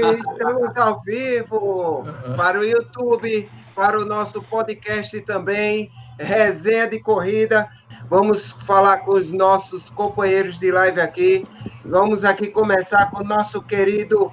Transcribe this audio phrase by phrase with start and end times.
[0.00, 2.04] Estamos ao vivo
[2.36, 7.68] para o YouTube, para o nosso podcast também, Resenha de Corrida.
[8.08, 11.44] Vamos falar com os nossos companheiros de live aqui.
[11.84, 14.30] Vamos aqui começar com o nosso querido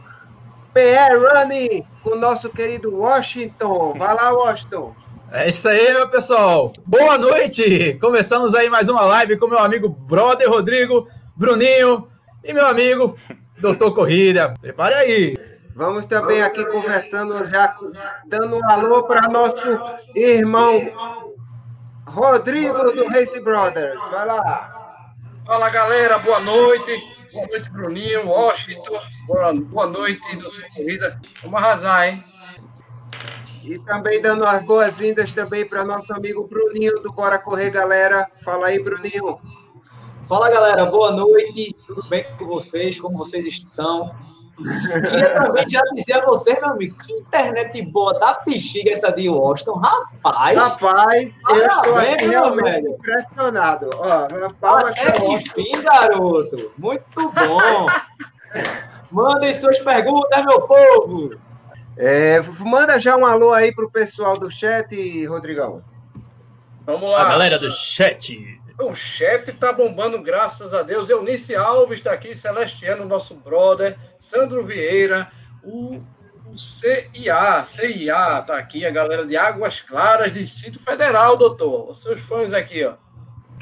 [0.74, 3.96] PR Running, com o nosso querido Washington.
[3.98, 4.94] Vai lá, Washington.
[5.32, 6.74] É isso aí, meu pessoal.
[6.86, 7.98] Boa noite!
[8.00, 12.08] Começamos aí mais uma live com meu amigo brother Rodrigo, Bruninho
[12.44, 13.18] e meu amigo
[13.60, 14.54] Doutor Corrida.
[14.62, 15.53] Prepare aí.
[15.76, 17.76] Vamos também aqui conversando, já
[18.28, 19.68] dando um alô para nosso
[20.16, 20.82] irmão
[22.08, 24.00] Rodrigo do Race Brothers.
[24.12, 24.96] Vai lá.
[25.46, 26.92] Fala galera, boa noite.
[27.34, 29.00] Boa noite, Bruninho, Washington.
[29.26, 31.20] Boa, boa noite, Doutor Corrida.
[31.42, 32.24] Vamos arrasar, hein?
[33.64, 38.28] E também dando as boas-vindas também para nosso amigo Bruninho do Bora Correr, galera.
[38.44, 39.40] Fala aí, Bruninho.
[40.28, 40.86] Fala, galera.
[40.86, 41.76] Boa noite.
[41.88, 43.00] Tudo bem com vocês?
[43.00, 44.16] Como vocês estão?
[44.56, 49.28] Queria também já dizer a você, meu amigo, que internet boa da bexiga essa de
[49.28, 49.80] Washington.
[49.80, 50.58] Rapaz!
[50.58, 52.90] Rapaz, eu estou aqui realmente velho.
[52.90, 53.90] impressionado.
[53.96, 54.28] Ó,
[54.60, 56.72] palma Até que fim, garoto.
[56.78, 57.88] Muito bom.
[59.12, 61.32] Mandem suas perguntas, meu povo.
[61.98, 65.84] É, manda já um alô aí pro pessoal do chat, Rodrigão.
[66.86, 67.22] Vamos lá.
[67.22, 68.62] A galera do chat.
[68.80, 71.10] O chat tá bombando, graças a Deus.
[71.10, 75.32] Eunice Alves está aqui, Celestiano, nosso brother, Sandro Vieira,
[75.64, 76.00] o,
[76.48, 81.92] o CIA, CIA tá aqui, a galera de Águas Claras, Distrito Federal, doutor.
[81.92, 82.96] Os seus fãs aqui, ó.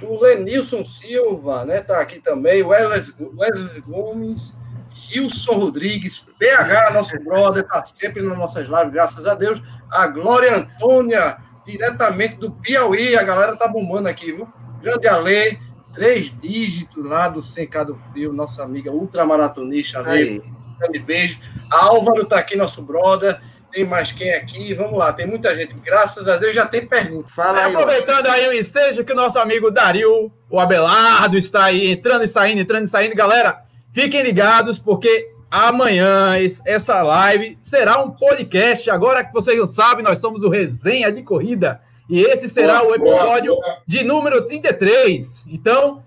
[0.02, 4.58] O Lenilson Silva, né, tá aqui também, o Wesley Gomes,
[4.94, 9.62] Gilson Rodrigues, PH, nosso brother, tá sempre nas nossas lives, graças a Deus.
[9.92, 14.48] A Glória Antônia, diretamente do Piauí, a galera tá bombando aqui, viu?
[14.82, 15.58] Grande Alê,
[15.94, 20.42] três dígitos lá do Secado Frio, nossa amiga ultramaratonista Alê.
[20.80, 21.40] Grande beijo.
[21.72, 23.40] A Álvaro tá aqui, nosso brother.
[23.72, 24.74] Tem mais quem aqui?
[24.74, 25.76] Vamos lá, tem muita gente.
[25.76, 27.30] Graças a Deus já tem pergunta.
[27.30, 31.90] Fala aí, Aproveitando aí o ensejo que o nosso amigo Dario, o Abelardo, está aí
[31.90, 33.16] entrando e saindo, entrando e saindo.
[33.16, 33.62] Galera,
[33.94, 36.34] fiquem ligados, porque amanhã
[36.66, 38.90] essa live será um podcast.
[38.90, 41.80] Agora que vocês não sabem, nós somos o Resenha de Corrida.
[42.12, 43.56] E esse será o episódio
[43.88, 45.46] de número 33.
[45.48, 46.04] Então,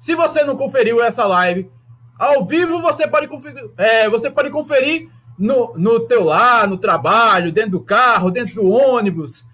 [0.00, 1.70] se você não conferiu essa live
[2.18, 5.06] ao vivo, você pode conferir, é, você pode conferir
[5.38, 9.44] no, no teu lar, no trabalho, dentro do carro, dentro do ônibus,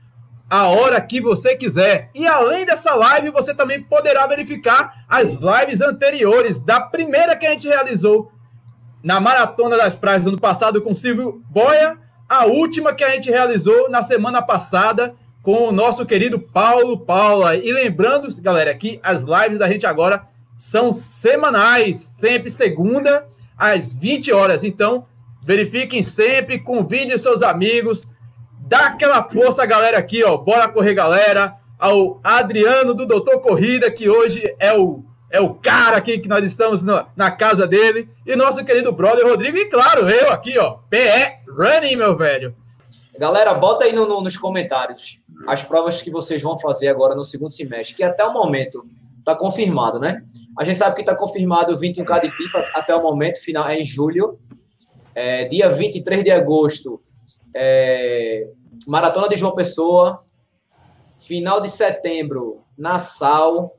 [0.48, 2.08] a hora que você quiser.
[2.14, 7.50] E além dessa live, você também poderá verificar as lives anteriores da primeira que a
[7.50, 8.30] gente realizou
[9.02, 11.98] na Maratona das Praias do ano passado com Silvio Boia,
[12.28, 17.56] a última que a gente realizou na semana passada com o nosso querido Paulo Paula.
[17.56, 20.26] E lembrando, galera, que as lives da gente agora
[20.58, 24.62] são semanais, sempre segunda às 20 horas.
[24.64, 25.02] Então,
[25.42, 28.10] verifiquem sempre, convide seus amigos,
[28.60, 30.36] dá aquela força, galera, aqui, ó.
[30.36, 31.56] Bora correr, galera.
[31.78, 36.44] Ao Adriano do Doutor Corrida, que hoje é o é o cara aqui que nós
[36.44, 38.08] estamos na, na casa dele.
[38.26, 39.56] E nosso querido brother Rodrigo.
[39.56, 40.78] E claro, eu aqui, ó.
[40.90, 42.54] PE Running, meu velho.
[43.18, 47.24] Galera, bota aí no, no, nos comentários as provas que vocês vão fazer agora no
[47.24, 48.84] segundo semestre, que até o momento
[49.18, 50.24] está confirmado, né?
[50.58, 53.78] A gente sabe que está confirmado o 21K de pipa até o momento, final é
[53.78, 54.32] em julho.
[55.14, 57.02] É, dia 23 de agosto,
[57.54, 58.48] é,
[58.86, 60.16] Maratona de João Pessoa.
[61.14, 63.76] Final de setembro, Nassau.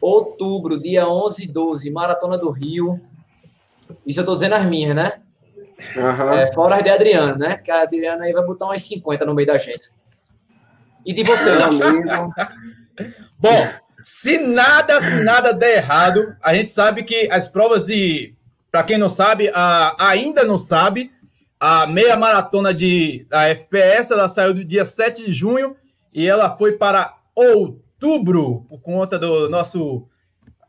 [0.00, 3.00] Outubro, dia 11 e 12, Maratona do Rio.
[4.06, 5.22] Isso eu estou dizendo as minhas, né?
[5.96, 6.32] Uhum.
[6.32, 7.56] É, fora as de Adriano, né?
[7.56, 9.90] Que a Adriana aí vai botar umas 50 no meio da gente.
[11.04, 11.50] E de você?
[13.38, 13.68] Bom,
[14.04, 18.34] se nada, se nada der errado, a gente sabe que as provas de.
[18.70, 21.12] Para quem não sabe, a, ainda não sabe,
[21.60, 25.76] a meia maratona de a FPS ela saiu do dia 7 de junho
[26.14, 30.06] e ela foi para outubro, por conta do nosso.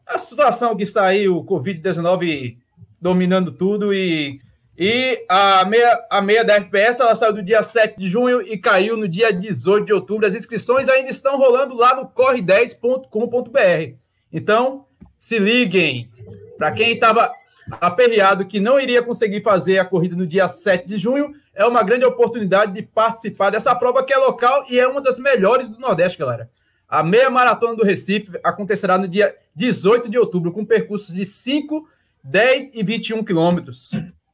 [0.06, 2.58] A situação que está aí, o Covid-19
[3.00, 4.38] dominando tudo e
[4.78, 8.58] e a meia, a meia da FPS ela saiu do dia 7 de junho e
[8.58, 10.25] caiu no dia 18 de outubro.
[10.25, 13.96] As inscrições ainda estão rolando lá no corre10.com.br.
[14.31, 14.85] Então,
[15.20, 16.09] se liguem.
[16.58, 17.31] Para quem estava
[17.79, 21.84] aperreado que não iria conseguir fazer a corrida no dia 7 de junho, é uma
[21.84, 25.79] grande oportunidade de participar dessa prova que é local e é uma das melhores do
[25.79, 26.49] Nordeste, galera.
[26.90, 31.87] A meia maratona do Recife acontecerá no dia 18 de outubro, com percursos de 5,
[32.23, 33.91] 10 e 21 quilômetros.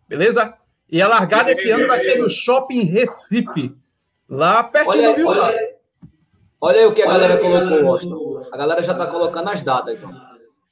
[0.09, 0.55] Beleza?
[0.91, 3.75] E a largada esse ano vai ser no Shopping Recife,
[4.27, 5.27] lá pertinho do Rio.
[5.27, 5.75] Olha,
[6.59, 8.49] olha aí o que a galera colocou, Washington.
[8.51, 10.03] A galera já está colocando as datas.
[10.03, 10.09] Ó.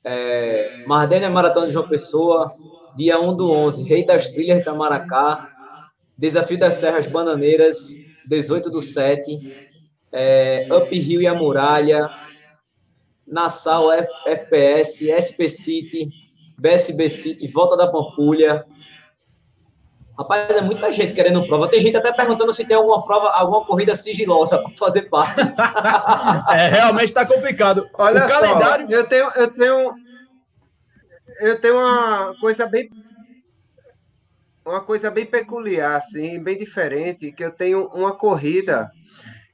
[0.04, 2.50] É, Mardênia Maratona de João Pessoa,
[2.96, 5.50] dia 1 do 11, Rei das Trilhas Itamaracá,
[6.18, 9.68] Desafio das Serras Bananeiras, 18 do 7,
[10.12, 12.10] é, Up Rio e a Muralha,
[13.28, 16.10] Nassau F, FPS, SP City,
[16.58, 18.66] BSB City, Volta da Pampulha.
[20.18, 21.70] Rapaz, é muita gente querendo prova.
[21.70, 25.40] Tem gente até perguntando se tem alguma prova, alguma corrida sigilosa para fazer parte.
[26.52, 27.88] é, realmente está complicado.
[27.94, 28.88] Olha o calendário.
[28.88, 29.96] Só, eu tenho, eu tenho,
[31.40, 32.90] eu tenho uma coisa bem
[34.66, 38.92] uma coisa bem peculiar, assim, bem diferente, que eu tenho uma corrida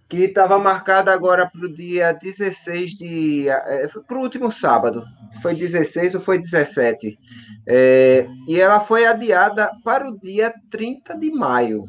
[0.09, 3.49] que estava marcada agora para o dia 16 de.
[3.49, 5.03] É, para o último sábado.
[5.41, 7.17] Foi 16 ou foi 17?
[7.65, 11.85] É, e ela foi adiada para o dia 30 de maio.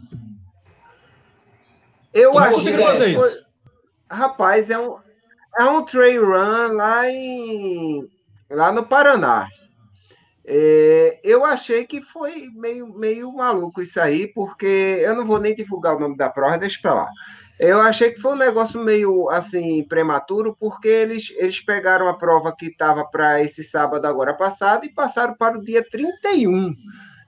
[2.13, 2.79] Eu Como acho que.
[2.79, 3.45] Fazer isso?
[4.11, 4.97] Rapaz, é um,
[5.59, 8.09] é um trail run lá em.
[8.49, 9.49] lá no Paraná.
[10.47, 15.55] É, eu achei que foi meio, meio maluco isso aí, porque eu não vou nem
[15.55, 17.09] divulgar o nome da prova, deixa para lá.
[17.59, 22.55] Eu achei que foi um negócio meio assim prematuro, porque eles, eles pegaram a prova
[22.55, 26.73] que estava para esse sábado agora passado e passaram para o dia 31,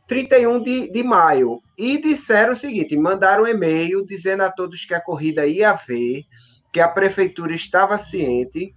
[0.07, 1.63] 31 de, de maio.
[1.79, 6.25] E disseram o seguinte: mandaram um e-mail dizendo a todos que a corrida ia haver,
[6.73, 8.75] que a prefeitura estava ciente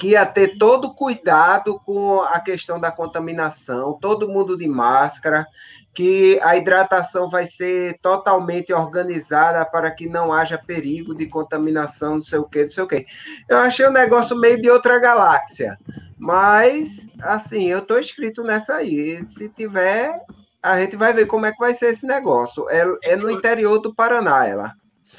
[0.00, 5.46] que ia ter todo cuidado com a questão da contaminação, todo mundo de máscara,
[5.92, 12.22] que a hidratação vai ser totalmente organizada para que não haja perigo de contaminação, não
[12.22, 13.06] sei o que, não sei o que.
[13.48, 15.76] Eu achei o negócio meio de outra galáxia,
[16.16, 19.24] mas, assim, eu estou inscrito nessa aí.
[19.24, 20.20] Se tiver,
[20.62, 22.68] a gente vai ver como é que vai ser esse negócio.
[22.68, 24.74] É, é no interior do Paraná, ela.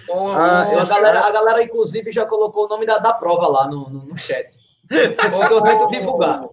[0.07, 3.67] Oh, ah, a, galera, a galera, inclusive, já colocou o nome da, da prova lá
[3.67, 4.55] no, no, no chat.
[5.47, 6.47] Só divulgar.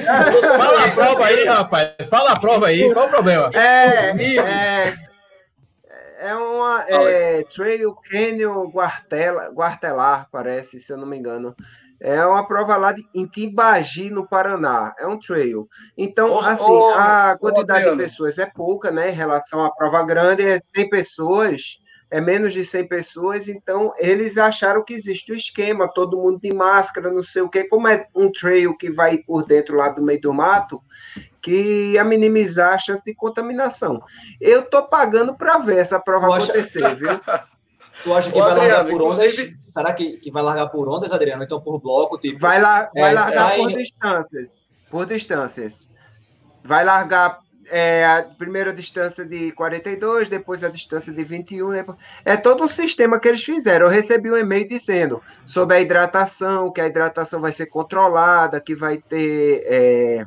[0.00, 2.08] Fala a prova aí, rapaz.
[2.08, 2.92] Fala a prova aí.
[2.92, 3.50] Qual o problema?
[3.54, 4.94] É, é,
[6.20, 11.54] é uma é, Trail Canyon Guartela, Guartelar, parece, se eu não me engano.
[12.00, 14.92] É uma prova lá de, em Timbagi, no Paraná.
[14.98, 15.68] É um trail.
[15.96, 19.10] Então, assim, a quantidade de pessoas é pouca, né?
[19.10, 21.81] Em relação à prova grande, é 100 pessoas
[22.12, 26.52] é menos de 100 pessoas, então eles acharam que existe o esquema, todo mundo de
[26.52, 30.02] máscara, não sei o quê, como é um trail que vai por dentro lá do
[30.02, 30.78] meio do mato,
[31.40, 34.02] que ia minimizar a chance de contaminação.
[34.38, 36.94] Eu tô pagando para ver essa prova tu acontecer, acha...
[36.94, 37.20] viu?
[38.02, 39.18] Tu acha que Ô, vai Adriano, largar por ondas?
[39.18, 39.56] Inclusive...
[39.66, 41.44] Será que, que vai largar por ondas, Adriano?
[41.44, 42.40] Então por bloco, tipo...
[42.40, 43.58] Vai, lá, vai é, largar sai...
[43.58, 44.48] por distâncias,
[44.90, 45.90] por distâncias.
[46.64, 47.38] Vai largar
[47.74, 51.72] é, a primeira distância de 42, depois a distância de 21.
[51.72, 51.96] Depois...
[52.22, 53.86] É todo um sistema que eles fizeram.
[53.86, 58.74] Eu recebi um e-mail dizendo sobre a hidratação, que a hidratação vai ser controlada, que
[58.74, 59.62] vai ter.
[59.64, 60.24] É,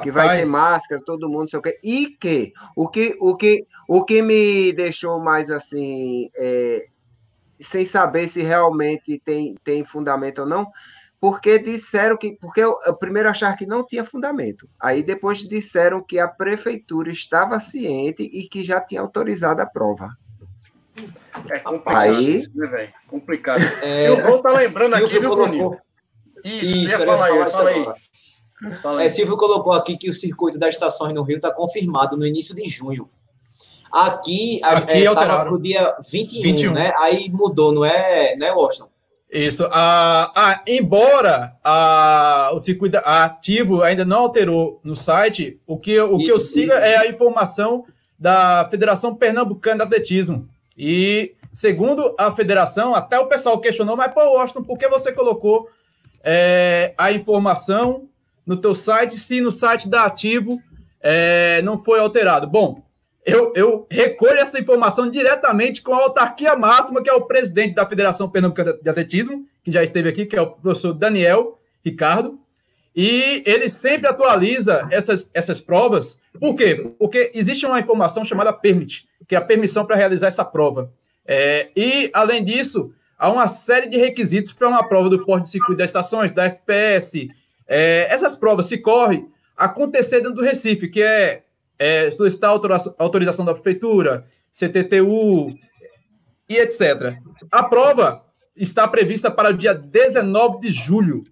[0.00, 1.76] que vai ter máscara, todo mundo, sei o quê.
[1.82, 6.86] E que o que, o que, o que me deixou mais assim, é,
[7.58, 10.70] sem saber se realmente tem, tem fundamento ou não,
[11.22, 12.32] porque disseram que.
[12.32, 14.68] Porque eu, eu primeiro achar que não tinha fundamento.
[14.80, 20.10] Aí depois disseram que a prefeitura estava ciente e que já tinha autorizado a prova.
[21.48, 22.92] É complicado, aí, isso, né, velho?
[23.06, 23.62] Complicado.
[23.84, 25.78] É, Silvio tá lembrando aqui, viu, Bruninho?
[26.44, 27.84] Isso, isso ia falar, aí, fala aí.
[28.82, 29.06] Fala aí.
[29.06, 32.52] É, Silvio colocou aqui que o circuito das estações no Rio está confirmado no início
[32.52, 33.08] de junho.
[33.92, 36.92] Aqui, aqui é, para o dia 21, 21, né?
[36.98, 38.91] Aí mudou, não é, não é Washington?
[39.32, 39.66] Isso.
[39.72, 46.18] Ah, ah, embora ah, o circuito ativo ainda não alterou no site, o que, o
[46.18, 47.86] que eu sigo é a informação
[48.18, 50.46] da Federação Pernambucana de Atletismo.
[50.76, 55.66] E, segundo a federação, até o pessoal questionou, mas, pô, Washington, por que você colocou
[56.22, 58.08] é, a informação
[58.46, 60.60] no teu site se no site da Ativo
[61.00, 62.46] é, não foi alterado?
[62.46, 62.82] Bom,
[63.24, 67.86] eu, eu recolho essa informação diretamente com a autarquia máxima, que é o presidente da
[67.86, 72.38] Federação Pernambucana de Atletismo, que já esteve aqui, que é o professor Daniel Ricardo.
[72.94, 76.20] E ele sempre atualiza essas, essas provas.
[76.38, 76.92] Por quê?
[76.98, 80.92] Porque existe uma informação chamada permit, que é a permissão para realizar essa prova.
[81.24, 85.50] É, e, além disso, há uma série de requisitos para uma prova do porte de
[85.50, 87.30] circuito das estações, da FPS.
[87.68, 91.44] É, essas provas se correm acontecer dentro do Recife, que é
[91.82, 92.50] é, solicitar
[92.96, 95.52] autorização da prefeitura, CTTU
[96.48, 97.18] e etc.
[97.50, 98.24] A prova
[98.56, 101.24] está prevista para o dia 19 de julho,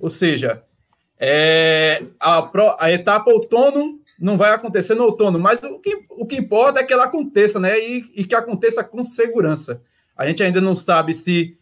[0.00, 0.62] ou seja,
[1.20, 6.24] é, a, pro, a, etapa outono não vai acontecer no outono, mas o que, o
[6.24, 7.78] que importa é que ela aconteça, né?
[7.78, 9.82] E, e que aconteça com segurança.
[10.16, 11.58] A gente ainda não sabe se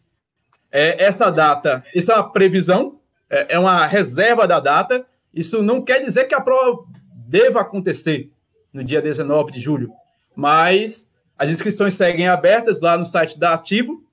[0.71, 5.05] é, essa data, isso é uma previsão, é, é uma reserva da data.
[5.35, 8.31] Isso não quer dizer que a prova deva acontecer
[8.77, 9.91] no dia 19 de julho,
[10.35, 14.05] mas as inscrições seguem abertas lá no site da Ativo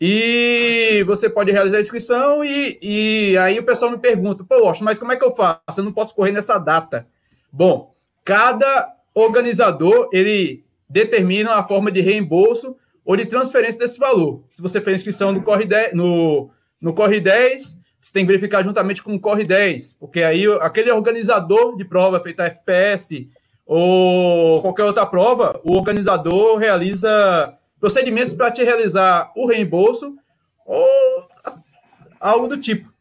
[0.00, 4.84] e você pode realizar a inscrição e, e aí o pessoal me pergunta, pô, Washington,
[4.84, 5.60] mas como é que eu faço?
[5.78, 7.06] Eu não posso correr nessa data.
[7.52, 14.42] Bom, cada organizador, ele determina a forma de reembolso ou de transferência desse valor.
[14.52, 16.50] Se você fez inscrição no Corre 10, no,
[16.80, 20.90] no Corre 10 você tem que verificar juntamente com o Corre 10, porque aí aquele
[20.90, 23.28] organizador de prova feita FPS
[23.72, 30.16] ou qualquer outra prova, o organizador realiza procedimentos para te realizar o reembolso
[30.66, 31.28] ou
[32.18, 32.92] algo do tipo.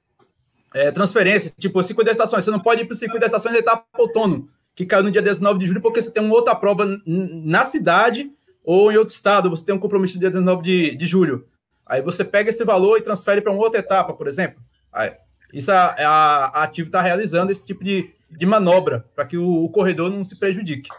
[0.71, 2.45] É, transferência, tipo, circuito de estações.
[2.45, 5.23] Você não pode ir para o circuito de estações etapa outono, que caiu no dia
[5.23, 8.29] 19 de julho, porque você tem uma outra prova na cidade
[8.63, 11.47] ou em outro estado, você tem um compromisso no dia 19 de, de julho.
[11.83, 14.61] Aí você pega esse valor e transfere para uma outra etapa, por exemplo.
[14.93, 15.13] Aí,
[15.51, 19.63] isso a, a, a Ativo está realizando esse tipo de, de manobra para que o,
[19.63, 20.89] o corredor não se prejudique.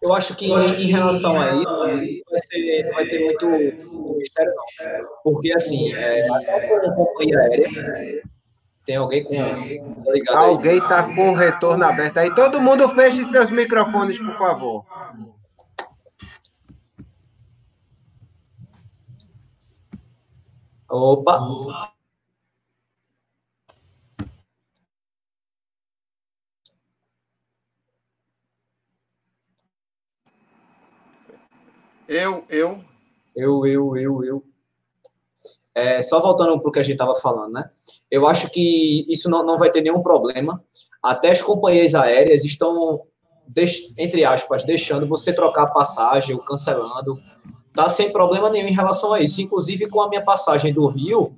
[0.00, 3.48] Eu acho que em relação a isso, vai, ser, vai ter muito,
[4.16, 4.64] mistério, não.
[5.22, 8.22] Porque, assim, é, até com companhia aérea,
[8.84, 9.34] tem alguém com.
[10.26, 12.34] Tá alguém está com o retorno aberto aí.
[12.34, 14.84] Todo mundo feche seus microfones, por favor.
[20.90, 21.93] Opa!
[32.14, 32.78] Eu, eu.
[33.34, 34.44] Eu, eu, eu, eu.
[35.74, 37.68] É, só voltando para o que a gente estava falando, né?
[38.08, 40.62] Eu acho que isso não, não vai ter nenhum problema.
[41.02, 43.00] Até as companhias aéreas estão,
[43.98, 47.18] entre aspas, deixando você trocar passagem ou cancelando.
[47.74, 49.42] Tá sem problema nenhum em relação a isso.
[49.42, 51.34] Inclusive, com a minha passagem do Rio,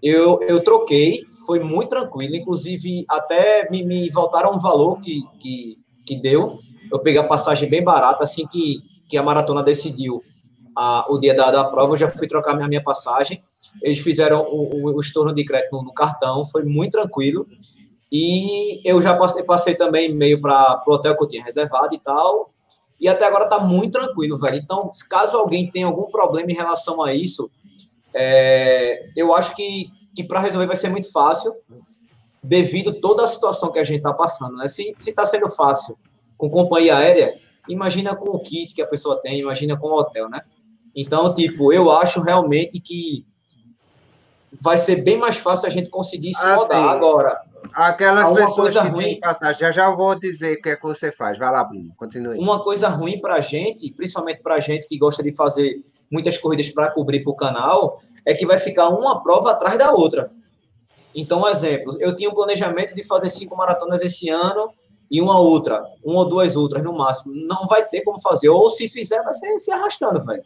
[0.00, 2.36] eu, eu troquei, foi muito tranquilo.
[2.36, 6.46] Inclusive, até me, me voltaram um valor que, que, que deu.
[6.92, 8.78] Eu peguei a passagem bem barata, assim que
[9.10, 10.22] que a maratona decidiu
[10.74, 13.40] a, o dia da, da prova, eu já fui trocar minha, minha passagem.
[13.82, 17.46] Eles fizeram o, o, o estorno de crédito no, no, cartão, foi muito tranquilo.
[18.10, 21.98] E eu já passei, passei também e-mail para o hotel que eu tinha reservado e
[21.98, 22.52] tal.
[23.00, 24.56] E até agora tá muito tranquilo, velho.
[24.56, 27.50] Então, caso alguém tenha algum problema em relação a isso,
[28.14, 31.52] é, eu acho que, que para resolver vai ser muito fácil,
[32.42, 34.56] devido toda a situação que a gente está passando.
[34.56, 34.68] Né?
[34.68, 35.96] Se está sendo fácil
[36.36, 37.38] com companhia aérea,
[37.72, 40.42] imagina com o kit que a pessoa tem, imagina com o hotel, né?
[40.94, 43.24] Então, tipo, eu acho realmente que
[44.60, 47.40] vai ser bem mais fácil a gente conseguir se ah, rodar agora.
[47.72, 51.12] Aquelas pessoas que ruim, têm passagem, já já vou dizer o que é que você
[51.12, 51.38] faz.
[51.38, 52.38] Vai lá, Bruno, continue.
[52.38, 56.36] Uma coisa ruim para a gente, principalmente para a gente que gosta de fazer muitas
[56.36, 60.30] corridas para cobrir para o canal, é que vai ficar uma prova atrás da outra.
[61.14, 64.70] Então, exemplo, eu tinha um planejamento de fazer cinco maratonas esse ano,
[65.10, 68.48] e uma outra, uma ou duas outras no máximo, não vai ter como fazer.
[68.48, 70.42] Ou se fizer, vai ser se arrastando, velho.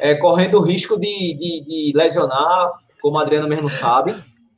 [0.00, 4.14] É, correndo o risco de, de, de, lesionar, como a Adriana mesmo sabe.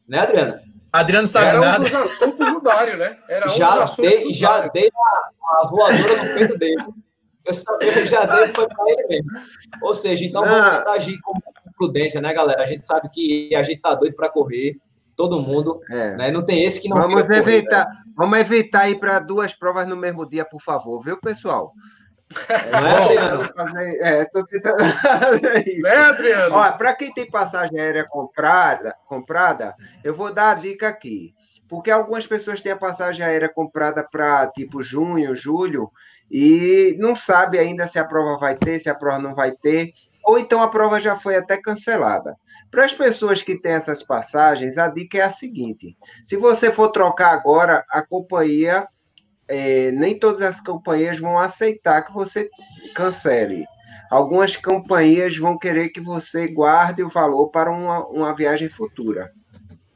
[0.08, 0.62] Né, Adriana?
[0.92, 1.80] Adriano sabe Era nada.
[1.80, 3.16] um dos assuntos do Dário, né?
[3.28, 6.84] Era um já dei, já dei a, a, voadora no peito dele.
[7.44, 9.30] Eu sabia que já dei, foi para ele mesmo.
[9.82, 10.78] Ou seja, então vamos ah.
[10.78, 11.38] tentar agir com
[11.76, 12.62] prudência, né, galera?
[12.62, 14.78] A gente sabe que a gente tá doido para correr
[15.16, 16.14] todo mundo, é.
[16.14, 16.30] né?
[16.30, 18.02] Não tem esse que não Vamos evitar, correr, né?
[18.16, 21.73] vamos evitar ir para duas provas no mesmo dia, por favor, viu, pessoal?
[22.73, 23.50] Não é, Adriano?
[24.00, 24.82] É, tô tentando
[25.64, 25.87] isso.
[25.87, 26.54] É, Adriano?
[26.56, 31.32] Olha, para quem tem passagem aérea comprada, comprada, eu vou dar a dica aqui.
[31.68, 35.90] Porque algumas pessoas têm a passagem aérea comprada para tipo junho, julho,
[36.30, 39.92] e não sabe ainda se a prova vai ter, se a prova não vai ter,
[40.25, 42.37] ou então a prova já foi até cancelada.
[42.70, 46.90] Para as pessoas que têm essas passagens, a dica é a seguinte: se você for
[46.90, 48.87] trocar agora, a companhia,
[49.49, 52.50] é, nem todas as companhias vão aceitar que você
[52.94, 53.64] cancele.
[54.11, 59.32] Algumas companhias vão querer que você guarde o valor para uma, uma viagem futura.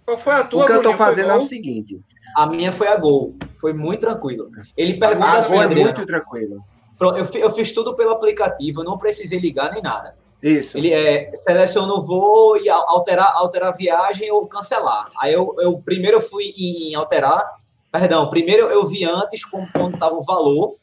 [0.05, 0.65] Qual foi a tua?
[0.65, 2.01] O que eu estou fazendo é o seguinte.
[2.37, 3.37] A minha foi a Gol.
[3.53, 4.51] Foi muito tranquilo.
[4.77, 6.65] Ele pergunta a assim, é muito tranquilo.
[7.01, 10.15] Eu, eu fiz tudo pelo aplicativo, eu não precisei ligar nem nada.
[10.43, 10.79] Isso.
[10.79, 15.11] Ele é, seleciona o voo e alterar, alterar a viagem ou cancelar.
[15.19, 17.45] Aí eu, eu primeiro eu fui em alterar,
[17.93, 20.77] perdão, primeiro eu vi antes como, quando estava o valor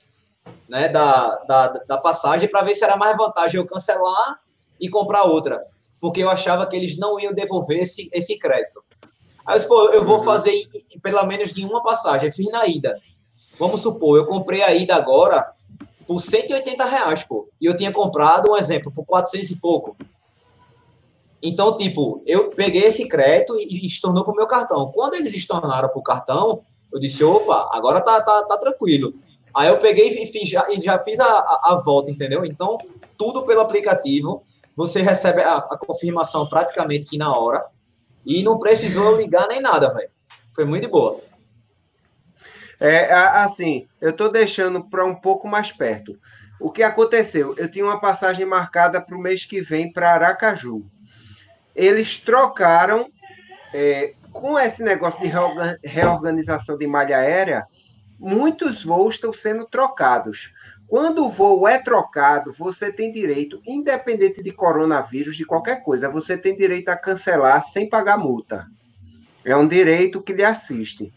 [0.69, 4.39] né, da, da, da passagem para ver se era mais vantagem eu cancelar
[4.79, 5.63] e comprar outra.
[5.99, 8.83] Porque eu achava que eles não iam devolver esse, esse crédito.
[9.45, 10.23] Aí eu disse, pô, eu vou uhum.
[10.23, 10.53] fazer
[11.01, 12.95] pelo menos em uma passagem, fiz na ida.
[13.57, 15.51] Vamos supor, eu comprei a ida agora,
[16.07, 17.49] por 180 reais, pô.
[17.59, 19.97] E eu tinha comprado, um exemplo, por 400 e pouco.
[21.43, 24.91] Então, tipo, eu peguei esse crédito e, estornou para o meu cartão.
[24.91, 26.61] Quando eles estornaram para o cartão,
[26.91, 29.13] eu disse, opa, agora tá, tá, tá tranquilo.
[29.53, 32.45] Aí eu peguei e, fiz, já, já fiz a, a, a, volta, entendeu?
[32.45, 32.77] Então,
[33.17, 34.43] tudo pelo aplicativo.
[34.75, 37.65] Você recebe a, a confirmação praticamente que na hora.
[38.25, 40.09] E não precisou ligar nem nada, velho.
[40.53, 41.19] Foi muito boa.
[42.79, 46.17] É, assim, eu estou deixando para um pouco mais perto.
[46.59, 47.55] O que aconteceu?
[47.57, 50.85] Eu tinha uma passagem marcada para o mês que vem para Aracaju.
[51.75, 53.11] Eles trocaram,
[53.73, 55.31] é, com esse negócio de
[55.83, 57.65] reorganização de malha aérea,
[58.19, 60.53] muitos voos estão sendo trocados.
[60.87, 66.37] Quando o voo é trocado, você tem direito, independente de coronavírus, de qualquer coisa, você
[66.37, 68.65] tem direito a cancelar sem pagar multa.
[69.43, 71.13] É um direito que lhe assiste.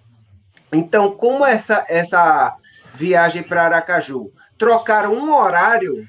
[0.73, 2.57] Então, como essa, essa
[2.95, 6.07] viagem para Aracaju trocaram um horário,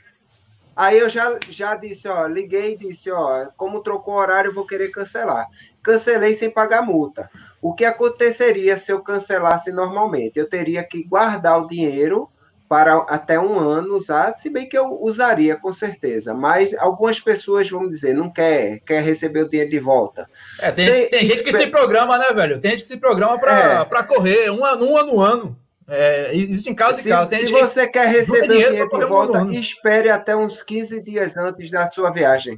[0.75, 4.89] aí eu já, já disse, ó, liguei e disse, ó, como trocou horário, vou querer
[4.89, 5.48] cancelar.
[5.82, 7.30] Cancelei sem pagar multa.
[7.62, 10.38] O que aconteceria se eu cancelasse normalmente?
[10.38, 12.30] Eu teria que guardar o dinheiro
[12.72, 17.70] para até um ano usar, se bem que eu usaria com certeza, mas algumas pessoas
[17.70, 20.25] vão dizer, não quer, quer receber o dinheiro de volta.
[20.58, 22.62] É, tem, tem gente que se programa, né, velho?
[22.62, 24.04] Tem gente que se programa para é.
[24.04, 25.60] correr um ano, um ano, um ano.
[25.86, 27.28] É, existe em casos e casos.
[27.28, 31.01] Tem se você que quer receber dinheiro, dinheiro de volta, um espere até uns 15
[31.01, 32.58] dias antes da sua viagem.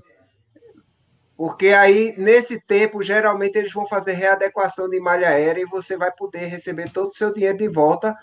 [1.36, 6.12] Porque aí, nesse tempo, geralmente eles vão fazer readequação de malha aérea e você vai
[6.12, 8.16] poder receber todo o seu dinheiro de volta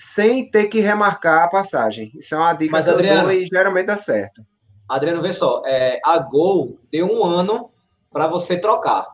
[0.00, 2.10] sem ter que remarcar a passagem.
[2.14, 4.42] Isso é uma dica Mas, que Adriano, e geralmente dá certo.
[4.88, 7.70] Adriano, vê só, é, a Gol deu um ano
[8.10, 9.06] para você trocar.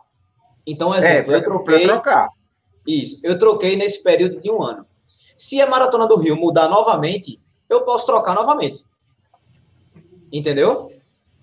[0.65, 1.83] Então, é, exemplo, é, pra, eu troquei.
[1.83, 2.29] trocar.
[2.87, 4.87] Isso, eu troquei nesse período de um ano.
[5.37, 8.85] Se a Maratona do Rio mudar novamente, eu posso trocar novamente.
[10.33, 10.93] Entendeu?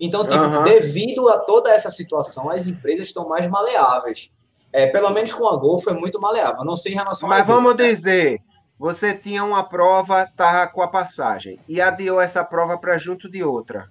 [0.00, 0.64] Então, tipo, uhum.
[0.64, 4.32] devido a toda essa situação, as empresas estão mais maleáveis.
[4.72, 6.64] É, pelo menos com a Gol foi muito maleável.
[6.64, 8.53] Não sei em relação Mas vamos outras, dizer, né?
[8.78, 13.42] Você tinha uma prova, tá com a passagem, e adiou essa prova para junto de
[13.42, 13.88] outra.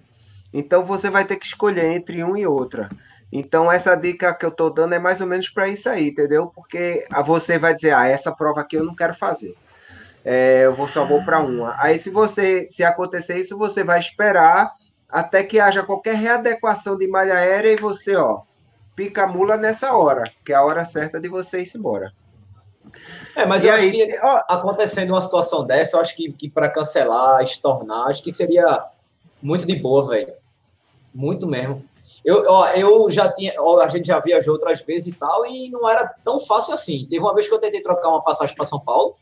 [0.52, 2.88] Então você vai ter que escolher entre um e outra.
[3.32, 6.52] Então essa dica que eu estou dando é mais ou menos para isso aí, entendeu?
[6.54, 9.56] Porque você vai dizer, ah, essa prova aqui eu não quero fazer.
[10.24, 11.74] É, eu vou só vou para uma.
[11.78, 14.72] Aí se você, se acontecer isso, você vai esperar
[15.08, 18.42] até que haja qualquer readequação de malha aérea e você, ó,
[18.94, 22.12] pica a mula nessa hora, que é a hora certa de você ir embora.
[23.36, 26.32] É, mas e eu aí, acho que ó, acontecendo uma situação dessa, eu acho que,
[26.32, 28.84] que para cancelar, estornar, acho que seria
[29.42, 30.32] muito de boa, velho.
[31.12, 31.84] Muito mesmo.
[32.24, 35.70] Eu, ó, eu já tinha, ó, a gente já viajou outras vezes e tal, e
[35.70, 37.04] não era tão fácil assim.
[37.04, 39.14] Teve uma vez que eu tentei trocar uma passagem para São Paulo,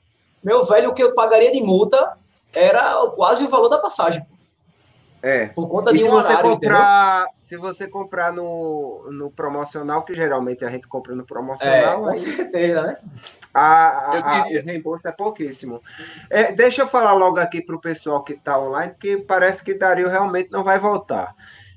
[0.43, 2.17] meu velho, o que eu pagaria de multa
[2.53, 4.25] era quase o valor da passagem.
[5.23, 5.47] É.
[5.47, 10.65] Por conta e de um horário, comprar, Se você comprar no, no promocional, que geralmente
[10.65, 11.77] a gente compra no promocional.
[11.77, 12.97] É, com aí, certeza, né?
[13.55, 15.83] A, a, o reembolso é pouquíssimo.
[16.31, 19.75] É, deixa eu falar logo aqui para o pessoal que está online, que parece que
[19.75, 21.35] Dario realmente não vai voltar.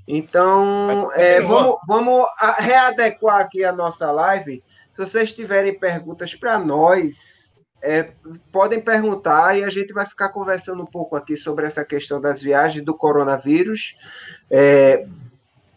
[0.08, 2.26] Então, é, vamos, vamos
[2.60, 4.64] readequar aqui a nossa live.
[4.94, 8.12] Se vocês tiverem perguntas para nós, é,
[8.52, 12.42] podem perguntar e a gente vai ficar conversando um pouco aqui sobre essa questão das
[12.42, 13.98] viagens do coronavírus.
[14.50, 15.06] É,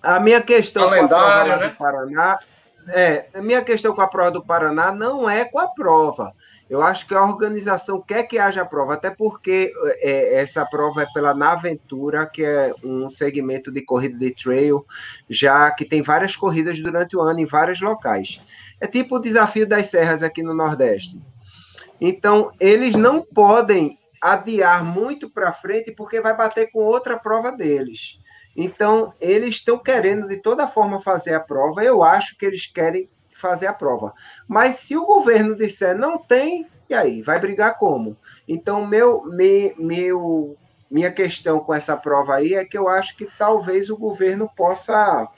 [0.03, 1.69] a minha questão com a prova né?
[1.69, 2.39] do Paraná.
[2.89, 6.35] É, a minha questão com a prova do Paraná não é com a prova.
[6.69, 11.07] Eu acho que a organização quer que haja prova, até porque é, essa prova é
[11.15, 14.85] pela Naventura, que é um segmento de corrida de trail,
[15.31, 18.39] já que tem várias corridas durante o ano em vários locais.
[18.81, 21.23] É tipo o desafio das serras aqui no Nordeste.
[22.01, 28.19] Então, eles não podem adiar muito para frente, porque vai bater com outra prova deles.
[28.61, 31.85] Então, eles estão querendo de toda forma fazer a prova.
[31.85, 34.13] Eu acho que eles querem fazer a prova.
[34.49, 37.23] Mas se o governo disser não tem, e aí?
[37.23, 38.17] Vai brigar como?
[38.49, 40.57] Então, meu, me, meu,
[40.91, 45.29] minha questão com essa prova aí é que eu acho que talvez o governo possa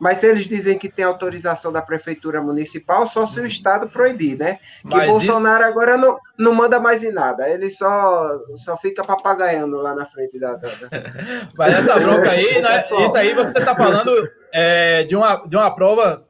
[0.00, 4.38] mas se eles dizem que tem autorização da prefeitura municipal, só se o Estado proibir,
[4.38, 4.58] né?
[4.80, 5.70] Que Mas Bolsonaro isso...
[5.70, 10.40] agora não, não manda mais em nada, ele só, só fica papagaiando lá na frente
[10.40, 10.56] da.
[10.56, 10.68] da...
[11.54, 14.10] Mas essa bronca aí, né, isso aí você está falando
[14.50, 16.26] é, de, uma, de uma prova.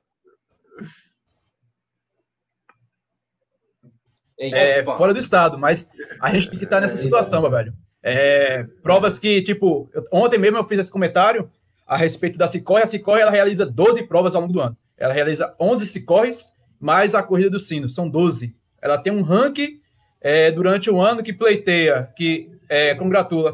[4.36, 7.74] É, fora do estado, mas a gente tem que estar nessa situação, velho.
[8.02, 11.50] É, provas que, tipo, ontem mesmo eu fiz esse comentário
[11.90, 12.84] a respeito da Cicorre.
[12.84, 14.76] A Cicorre ela realiza 12 provas ao longo do ano.
[14.96, 18.54] Ela realiza 11 Cicorres mais a corrida do sino, são 12.
[18.80, 19.80] Ela tem um ranking
[20.20, 23.52] é, durante o ano que pleiteia, que é, congratula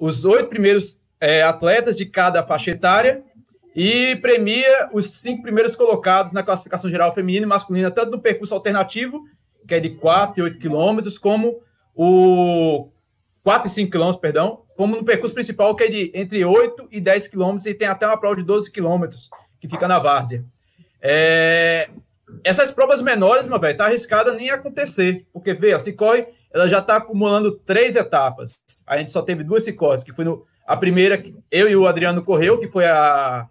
[0.00, 3.22] os oito primeiros é, atletas de cada faixa etária
[3.76, 8.54] e premia os cinco primeiros colocados na classificação geral feminina e masculina, tanto no percurso
[8.54, 9.20] alternativo,
[9.68, 11.60] que é de 4 e 8 quilômetros, como
[11.94, 12.88] o
[13.42, 17.00] 4 e 5 quilômetros, perdão, como no percurso principal, que é de entre 8 e
[17.00, 20.44] 10 quilômetros, e tem até uma prova de 12 quilômetros, que fica na várzea.
[21.00, 21.90] É,
[22.42, 26.80] essas provas menores, meu velho, tá arriscada nem acontecer, porque, vê, a Cicorre, ela já
[26.80, 28.58] tá acumulando três etapas.
[28.86, 32.22] A gente só teve duas Cicorres, que foi no, a primeira, eu e o Adriano
[32.22, 33.46] correu, que foi a,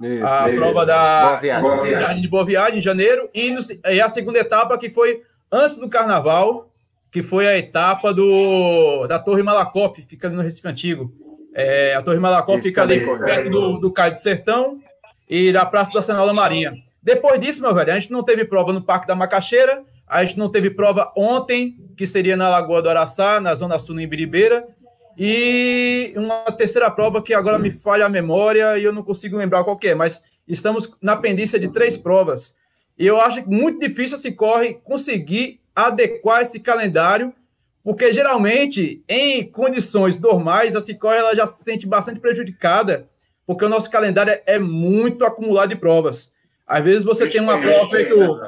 [0.00, 0.58] isso, a isso.
[0.58, 1.76] prova da Boa.
[1.98, 5.76] Jardim de Boa Viagem, em janeiro, e, no, e a segunda etapa, que foi antes
[5.76, 6.70] do Carnaval,
[7.16, 11.10] que foi a etapa do, da Torre Malakoff, fica no Recife Antigo.
[11.54, 14.78] É, a Torre Malakoff fica ali perto do, do Caio do Sertão
[15.26, 16.74] e da Praça do Arsenal da Marinha.
[17.02, 20.38] Depois disso, meu velho, a gente não teve prova no Parque da Macaxeira, a gente
[20.38, 24.68] não teve prova ontem, que seria na Lagoa do Araçá, na Zona Sul, em Biribeira,
[25.16, 29.64] e uma terceira prova que agora me falha a memória e eu não consigo lembrar
[29.64, 32.54] qual é, mas estamos na pendência de três provas.
[32.98, 37.34] E eu acho muito difícil se corre conseguir adequar esse calendário,
[37.84, 43.06] porque geralmente, em condições normais, a Cicorre ela já se sente bastante prejudicada,
[43.46, 46.32] porque o nosso calendário é muito acumulado de provas.
[46.66, 48.40] Às vezes você tem uma prova feito,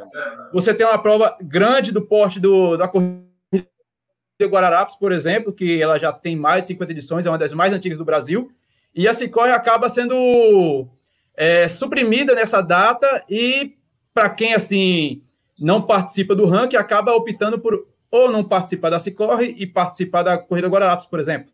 [0.53, 5.81] você tem uma prova grande do porte do, da corrida de Guararapes, por exemplo, que
[5.81, 8.51] ela já tem mais de 50 edições, é uma das mais antigas do Brasil,
[8.95, 10.89] e a Cicorre acaba sendo
[11.37, 13.77] é, suprimida nessa data e
[14.13, 15.23] para quem assim
[15.59, 20.39] não participa do ranking, acaba optando por ou não participar da Cicorre e participar da
[20.39, 21.53] Corrida Guararapes, por exemplo.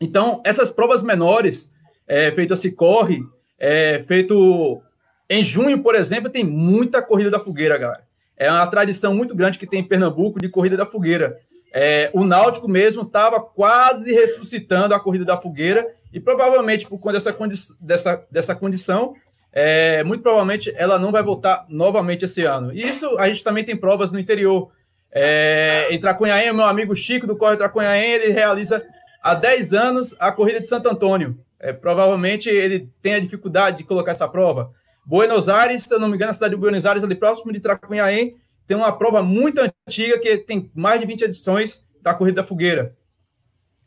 [0.00, 1.72] Então, essas provas menores,
[2.06, 3.22] é, feito a Cicorre,
[3.58, 4.82] é, feito
[5.28, 8.06] em junho, por exemplo, tem muita Corrida da Fogueira, galera.
[8.36, 11.38] É uma tradição muito grande que tem em Pernambuco de Corrida da Fogueira.
[11.72, 17.14] É, o Náutico mesmo estava quase ressuscitando a Corrida da Fogueira e provavelmente por conta
[17.14, 19.14] dessa, condi dessa, dessa condição,
[19.58, 22.74] é, muito provavelmente ela não vai voltar novamente esse ano.
[22.74, 24.70] E isso a gente também tem provas no interior.
[25.10, 28.84] É, em Tracunhaém, meu amigo Chico do Corre Tracunhaém, ele realiza
[29.22, 31.38] há 10 anos a corrida de Santo Antônio.
[31.58, 34.72] É, provavelmente ele tem a dificuldade de colocar essa prova.
[35.06, 37.58] Buenos Aires, se eu não me engano, a cidade de Buenos Aires, ali próximo de
[37.58, 42.46] Tracunhaém, tem uma prova muito antiga que tem mais de 20 edições da Corrida da
[42.46, 42.94] Fogueira.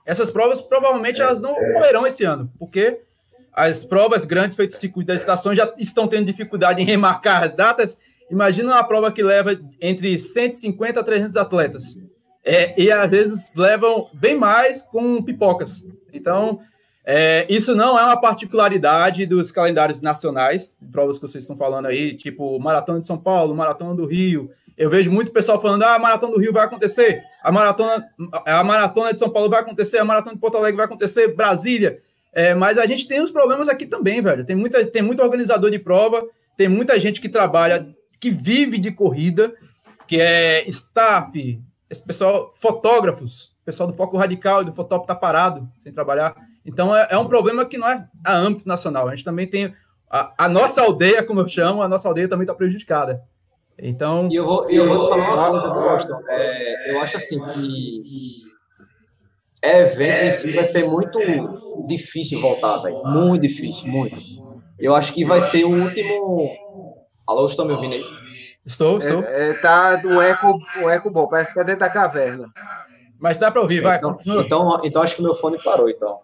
[0.04, 3.02] Essas provas provavelmente elas não ocorrerão esse ano, porque
[3.60, 7.98] as provas grandes feitas no circuito das estações já estão tendo dificuldade em remarcar datas.
[8.32, 12.00] Imagina uma prova que leva entre 150 a 300 atletas.
[12.46, 15.86] É, e às vezes levam bem mais com pipocas.
[16.14, 16.60] Então,
[17.06, 22.16] é, isso não é uma particularidade dos calendários nacionais, provas que vocês estão falando aí,
[22.16, 24.50] tipo Maratona de São Paulo, Maratona do Rio.
[24.78, 28.08] Eu vejo muito pessoal falando: ah, a Maratona do Rio vai acontecer, a Maratona,
[28.46, 31.98] a Maratona de São Paulo vai acontecer, a Maratona de Porto Alegre vai acontecer, Brasília.
[32.34, 34.46] É, mas a gente tem os problemas aqui também, velho.
[34.46, 37.88] Tem, muita, tem muito organizador de prova, tem muita gente que trabalha,
[38.20, 39.54] que vive de corrida,
[40.08, 45.16] que é staff, esse pessoal, fotógrafos, o pessoal do Foco Radical e do Fotop tá
[45.16, 46.36] parado, sem trabalhar.
[46.66, 49.08] Então é, é, um problema que não é a âmbito nacional.
[49.08, 49.74] A gente também tem.
[50.10, 53.24] A, a nossa aldeia, como eu chamo, a nossa aldeia também está prejudicada.
[53.78, 54.28] Então.
[54.32, 56.22] E eu vou, eu vou te falar uma coisa, Boston.
[56.30, 58.49] É, eu acho assim que
[59.64, 61.20] evento em si vai ser muito
[61.88, 63.04] difícil voltar, velho.
[63.06, 64.16] Muito difícil, muito.
[64.78, 66.56] Eu acho que vai ser o último.
[67.28, 68.04] Alô, estão me ouvindo aí?
[68.66, 69.24] Estou, estou.
[69.24, 72.52] É, é, tá um eco, um eco bom, parece que é dentro da caverna.
[73.20, 73.98] Mas dá para ouvir, vai.
[73.98, 76.20] Então, então, então, acho que meu fone parou, então.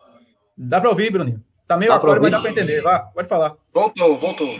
[0.58, 1.44] Dá para ouvir, Bruninho.
[1.68, 2.82] Tá meio agora, mas dá para entender.
[2.82, 3.56] Vai, pode falar.
[3.74, 4.60] Voltou, voltou.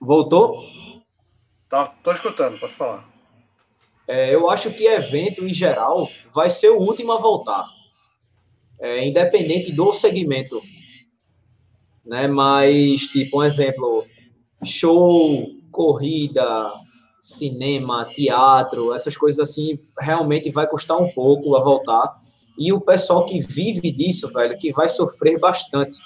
[0.00, 0.62] Voltou?
[1.68, 3.08] Tá, tô escutando, pode falar.
[4.06, 7.64] É, eu acho que evento, em geral, vai ser o último a voltar.
[8.80, 10.60] É, independente do segmento.
[12.04, 12.26] Né?
[12.26, 14.04] Mas, tipo, um exemplo,
[14.64, 16.72] show, corrida,
[17.20, 22.16] cinema, teatro, essas coisas assim, realmente vai custar um pouco a voltar.
[22.58, 25.98] E o pessoal que vive disso, velho, que vai sofrer bastante,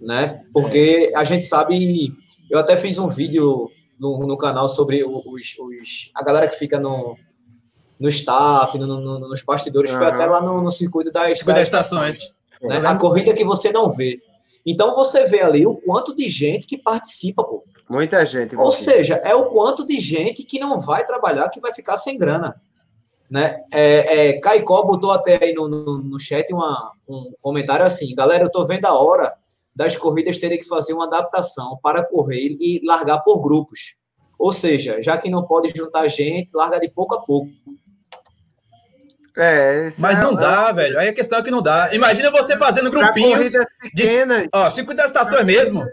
[0.00, 0.44] né?
[0.52, 2.12] Porque a gente sabe,
[2.50, 6.78] eu até fiz um vídeo no, no canal sobre os, os, a galera que fica
[6.80, 7.16] no,
[7.98, 9.98] no staff, no, no, nos bastidores, uhum.
[9.98, 12.34] foi até lá no, no circuito das, das estações.
[12.62, 12.76] Né?
[12.84, 14.20] A corrida que você não vê.
[14.66, 17.62] Então você vê ali o quanto de gente que participa, pô.
[17.88, 18.56] Muita gente.
[18.56, 22.16] Ou seja, é o quanto de gente que não vai trabalhar, que vai ficar sem
[22.16, 22.54] grana.
[23.30, 23.62] Né?
[23.72, 28.44] É, é, Caicó botou até aí no, no, no chat uma, um comentário assim: galera,
[28.44, 29.34] eu tô vendo a hora
[29.74, 33.96] das corridas terem que fazer uma adaptação para correr e largar por grupos.
[34.38, 37.50] Ou seja, já que não pode juntar gente, larga de pouco a pouco.
[39.36, 40.72] É, mas é, não é, dá, é...
[40.72, 40.98] velho.
[40.98, 41.92] Aí a questão é que não dá.
[41.92, 43.52] Imagina você fazendo grupinhos.
[43.82, 44.42] Pequenas.
[44.42, 45.84] De, ó, circuito das estações mesmo.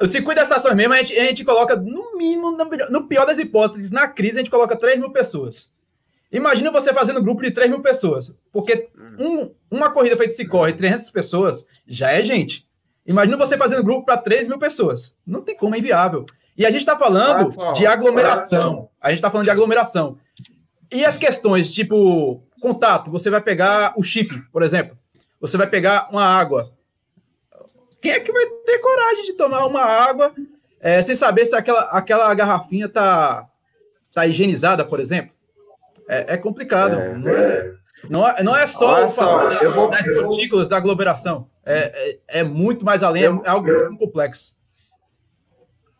[0.00, 2.56] O circuito das estações mesmo, a gente, a gente coloca, no mínimo,
[2.88, 5.73] no pior das hipóteses, na crise, a gente coloca 3 mil pessoas.
[6.34, 8.36] Imagina você fazendo um grupo de 3 mil pessoas.
[8.52, 12.66] Porque um, uma corrida feita se corre 300 pessoas, já é gente.
[13.06, 15.14] Imagina você fazendo grupo para 3 mil pessoas.
[15.24, 16.26] Não tem como, é inviável.
[16.58, 18.88] E a gente está falando de aglomeração.
[19.00, 20.18] A gente está falando de aglomeração.
[20.90, 24.98] E as questões, tipo, contato, você vai pegar o chip, por exemplo.
[25.40, 26.72] Você vai pegar uma água.
[28.02, 30.34] Quem é que vai ter coragem de tomar uma água
[30.80, 33.48] é, sem saber se aquela, aquela garrafinha tá,
[34.12, 35.32] tá higienizada, por exemplo?
[36.08, 36.98] É, é complicado.
[36.98, 37.74] É, não, é,
[38.08, 41.48] não, é, não é só, só das, vou, das partículas da aglomeração.
[41.64, 44.54] É, é, é, muito mais além, eu, é algo muito complexo.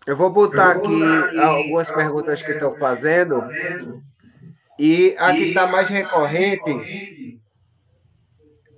[0.06, 1.02] Eu vou botar aqui
[1.38, 3.40] algumas perguntas que estão fazendo.
[4.78, 7.40] E a que está mais recorrente,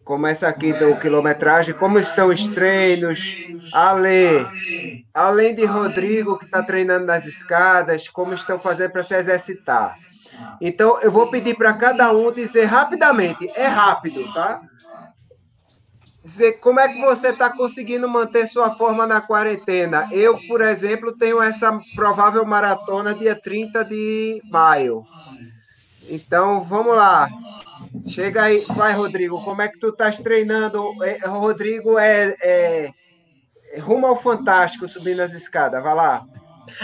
[0.05, 3.19] começa aqui do quilometragem, como estão os treinos?
[3.73, 4.47] Ale,
[5.13, 9.97] além de Rodrigo, que está treinando nas escadas, como estão fazendo para se exercitar?
[10.61, 14.61] Então, eu vou pedir para cada um dizer rapidamente, é rápido, tá?
[16.25, 20.09] Dizer como é que você está conseguindo manter sua forma na quarentena.
[20.11, 25.05] Eu, por exemplo, tenho essa provável maratona dia 30 de maio.
[26.09, 27.29] Então, vamos lá.
[28.09, 29.43] Chega aí, vai, Rodrigo.
[29.45, 30.93] Como é que tu estás treinando?
[31.05, 32.91] É, Rodrigo é, é,
[33.73, 35.83] é, rumo ao fantástico subindo as escadas.
[35.83, 36.25] Vai lá.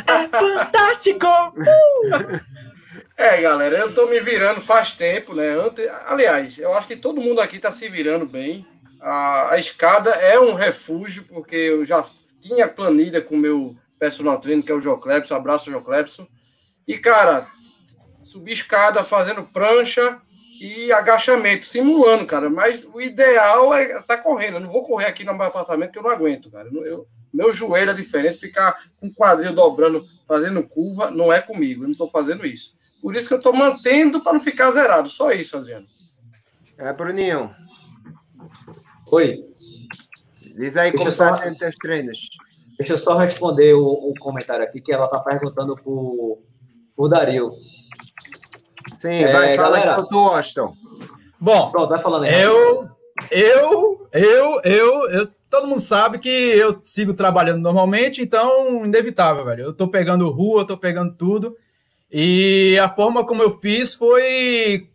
[0.07, 1.27] É fantástico!
[1.27, 2.63] Uh!
[3.23, 5.55] É, galera, eu tô me virando faz tempo, né?
[6.07, 8.67] aliás, eu acho que todo mundo aqui tá se virando bem.
[9.01, 12.05] A, a escada é um refúgio, porque eu já
[12.41, 15.37] tinha planilha com o meu personal trainer, que é o João Clepson.
[15.37, 16.27] Abraço, João Clepson.
[16.85, 17.47] E, cara,
[18.25, 20.21] subir escada fazendo prancha
[20.61, 22.51] e agachamento, simulando, cara.
[22.51, 24.55] Mas o ideal é tá correndo.
[24.55, 26.69] Eu não vou correr aqui no meu apartamento que eu não aguento, cara.
[26.73, 31.85] Eu, meu joelho é diferente, ficar com o quadril dobrando, fazendo curva, não é comigo.
[31.85, 32.82] Eu não estou fazendo isso.
[33.03, 35.11] Por isso que eu estou mantendo para não ficar zerado.
[35.11, 35.85] Só isso, Adriano.
[36.79, 37.51] É, Bruninho.
[39.11, 39.45] Oi.
[40.57, 41.55] Diz aí Deixa como está só...
[41.59, 42.19] teus treinos.
[42.79, 47.51] Deixa eu só responder o, o comentário aqui que ela está perguntando para o Dario.
[49.01, 49.97] Sim, é, vai, galera.
[49.97, 50.69] Fala Austin.
[51.41, 52.41] Bom, Pronto, vai falando aí.
[52.41, 52.89] Eu,
[53.31, 59.65] eu, eu, eu, eu, todo mundo sabe que eu sigo trabalhando normalmente, então, inevitável, velho.
[59.65, 61.57] Eu tô pegando rua, tô pegando tudo.
[62.13, 64.87] E a forma como eu fiz foi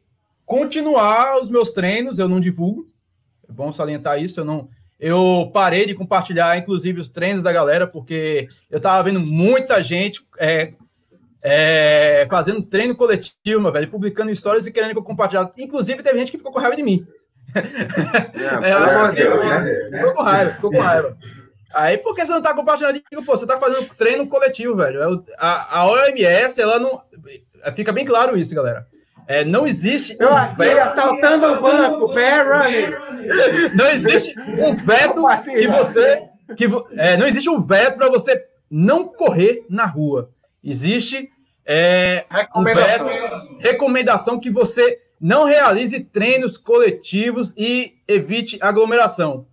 [0.45, 2.87] continuar os meus treinos, eu não divulgo.
[3.49, 4.69] É bom salientar isso, eu não.
[4.99, 10.23] Eu parei de compartilhar, inclusive, os treinos da galera, porque eu tava vendo muita gente
[10.37, 10.71] é,
[11.41, 15.51] é, fazendo treino coletivo, meu velho, publicando histórias e querendo que eu compartilhasse.
[15.57, 17.05] Inclusive, teve gente que ficou com raiva de mim.
[18.61, 21.17] É, é, ficou com raiva, ficou com raiva.
[21.73, 23.01] Aí, por que você não tá compartilhando?
[23.25, 25.03] Pô, você tá fazendo treino coletivo, velho.
[25.03, 27.01] É a, a OMS, ela não.
[27.75, 28.87] Fica bem claro isso, galera.
[29.27, 30.15] É, não existe.
[30.19, 30.79] Eu um veto...
[30.79, 32.95] assaltando o banco, bear running.
[33.75, 36.23] Não existe um veto que você.
[36.55, 40.31] Que, é, não existe um veto para você não correr na rua.
[40.63, 41.29] Existe
[41.65, 43.05] é, recomendação.
[43.05, 49.45] Um veto, recomendação que você não realize treinos coletivos e evite aglomeração.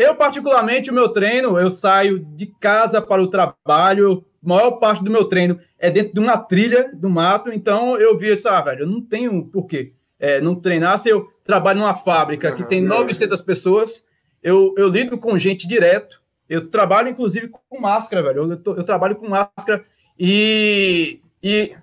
[0.00, 5.04] Eu, particularmente, o meu treino, eu saio de casa para o trabalho, a maior parte
[5.04, 8.62] do meu treino é dentro de uma trilha do mato, então eu vi isso, ah,
[8.62, 12.80] velho, eu não tenho porquê é, não treinar se eu trabalho numa fábrica que tem
[12.80, 14.06] 900 pessoas,
[14.42, 18.84] eu, eu lido com gente direto, eu trabalho, inclusive, com máscara, velho, eu, eu, eu
[18.84, 19.84] trabalho com máscara
[20.18, 21.76] e, e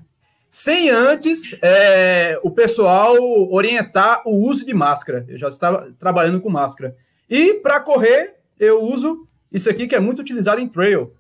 [0.49, 3.15] sem antes é, o pessoal
[3.51, 5.23] orientar o uso de máscara.
[5.27, 6.95] Eu já estava trabalhando com máscara.
[7.29, 11.13] E para correr, eu uso isso aqui que é muito utilizado em trail.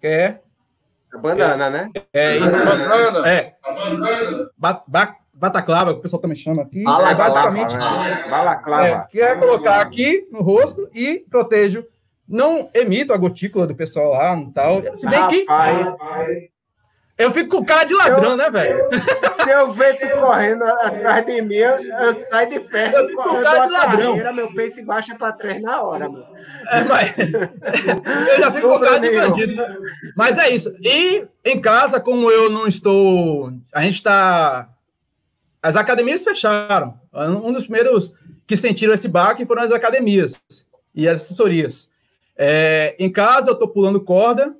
[0.00, 0.40] Que é.
[1.20, 1.90] Banana, é, né?
[2.12, 3.28] É, banana.
[3.28, 3.56] É.
[4.56, 6.82] Ba, ba, bataclava, que o pessoal também chama aqui.
[6.82, 7.76] Balaclava, é basicamente.
[7.76, 8.28] Né?
[8.28, 8.86] Balaclava.
[8.86, 11.86] É, que é colocar aqui no rosto e protejo.
[12.28, 14.82] Não emito a gotícula do pessoal lá e tal.
[14.94, 15.46] Se bem que.
[15.46, 16.57] Rapaz.
[17.18, 18.88] Eu fico com cara de ladrão, eu, né, velho?
[19.42, 22.96] Se eu ver tu correndo atrás de mim, eu, eu saio de perto.
[22.96, 24.10] Eu fico com cara de ladrão.
[24.10, 26.24] Carreira, meu pace baixa para trás na hora, mano.
[26.70, 27.18] É, mas...
[28.28, 29.56] eu já fico com cara de bandido.
[29.56, 29.76] Né?
[30.16, 30.72] Mas é isso.
[30.80, 33.52] E em casa, como eu não estou.
[33.74, 34.68] A gente está.
[35.60, 37.00] As academias fecharam.
[37.12, 38.14] Um dos primeiros
[38.46, 40.40] que sentiram esse baque foram as academias
[40.94, 41.90] e as assessorias.
[42.36, 44.54] É, em casa, eu estou pulando corda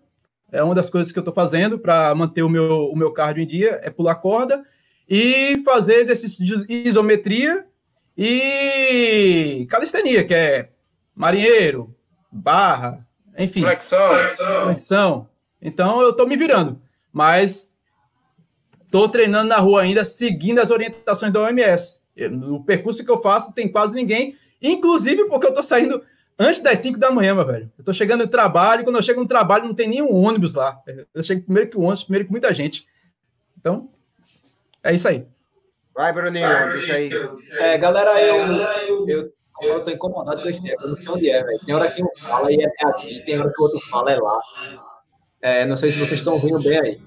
[0.51, 3.43] é uma das coisas que eu estou fazendo para manter o meu, o meu cardio
[3.43, 4.63] em dia, é pular corda
[5.09, 7.67] e fazer exercício de isometria
[8.17, 10.71] e calistenia, que é
[11.15, 11.95] marinheiro,
[12.31, 13.07] barra,
[13.37, 13.61] enfim.
[13.61, 14.09] Flexão.
[14.65, 15.29] Flexão.
[15.61, 16.81] Então eu estou me virando.
[17.13, 17.77] Mas
[18.91, 22.01] tô treinando na rua ainda, seguindo as orientações da OMS.
[22.31, 26.03] No percurso que eu faço, tem quase ninguém, inclusive porque eu tô saindo
[26.38, 27.70] antes das 5 da manhã, meu velho.
[27.77, 30.81] Eu tô chegando no trabalho, quando eu chego no trabalho, não tem nenhum ônibus lá.
[31.14, 32.87] Eu chego primeiro que o ônibus, primeiro que muita gente.
[33.59, 33.90] Então,
[34.83, 35.27] é isso aí.
[35.94, 37.11] Vai, Bruninho, deixa aí.
[37.59, 40.87] É, galera, eu, eu, eu tô incomodado com esse tempo.
[40.87, 41.61] Não sei onde é, velho.
[41.66, 44.16] Tem hora que um fala e é aqui, tem hora que o outro fala é
[44.16, 44.40] lá.
[45.42, 47.01] É, não sei se vocês estão ouvindo bem aí.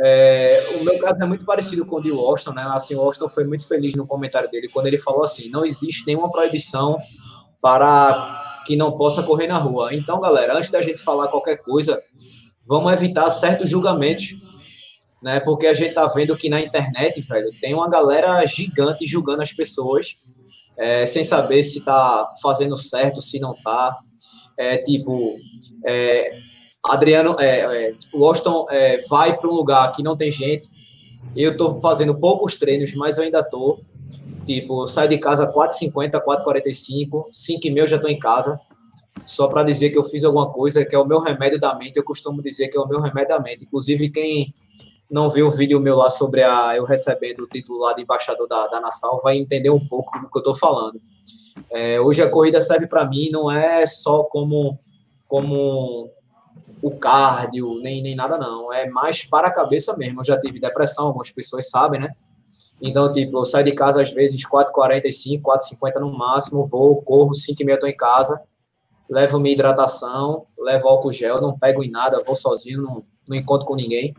[0.00, 2.66] É, o meu caso é muito parecido com o de Washington, né?
[2.68, 6.06] Assim, o Washington foi muito feliz no comentário dele quando ele falou assim: não existe
[6.06, 6.98] nenhuma proibição
[7.60, 9.94] para que não possa correr na rua.
[9.94, 12.00] Então, galera, antes da gente falar qualquer coisa,
[12.66, 14.34] vamos evitar certos julgamentos,
[15.22, 15.40] né?
[15.40, 19.52] Porque a gente tá vendo que na internet, velho, tem uma galera gigante julgando as
[19.52, 20.08] pessoas,
[20.76, 23.96] é, sem saber se tá fazendo certo, se não tá.
[24.56, 25.36] É tipo,
[25.84, 26.30] é,
[26.84, 30.68] Adriano, é, é, Washington é, vai para um lugar que não tem gente.
[31.34, 33.80] Eu estou fazendo poucos treinos, mas eu ainda estou.
[34.44, 38.58] Tipo, saio de casa 4h50, 4h45, 5h30 eu já estou em casa.
[39.26, 41.96] Só para dizer que eu fiz alguma coisa, que é o meu remédio da mente.
[41.96, 43.64] Eu costumo dizer que é o meu remédio da mente.
[43.64, 44.54] Inclusive, quem
[45.10, 48.48] não viu o vídeo meu lá sobre a, eu recebendo o título lá de embaixador
[48.48, 51.00] da, da Nassau vai entender um pouco do que eu estou falando.
[51.70, 54.78] É, hoje a corrida serve para mim, não é só como,
[55.28, 56.10] como
[56.82, 58.72] o cardio, nem, nem nada não.
[58.72, 60.20] É mais para a cabeça mesmo.
[60.20, 62.08] Eu já tive depressão, algumas pessoas sabem, né?
[62.80, 67.74] Então, tipo, eu saio de casa às vezes 4h45, 4h50 no máximo, vou, corro, 5h30
[67.74, 68.42] estou em casa,
[69.08, 73.66] levo minha hidratação, levo álcool gel, não pego em nada, vou sozinho, não, não encontro
[73.66, 74.14] com ninguém.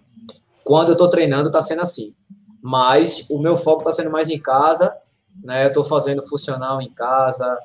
[0.63, 2.13] Quando eu estou treinando, está sendo assim.
[2.61, 4.95] Mas o meu foco está sendo mais em casa,
[5.43, 5.65] né?
[5.65, 7.55] Eu estou fazendo funcional em casa,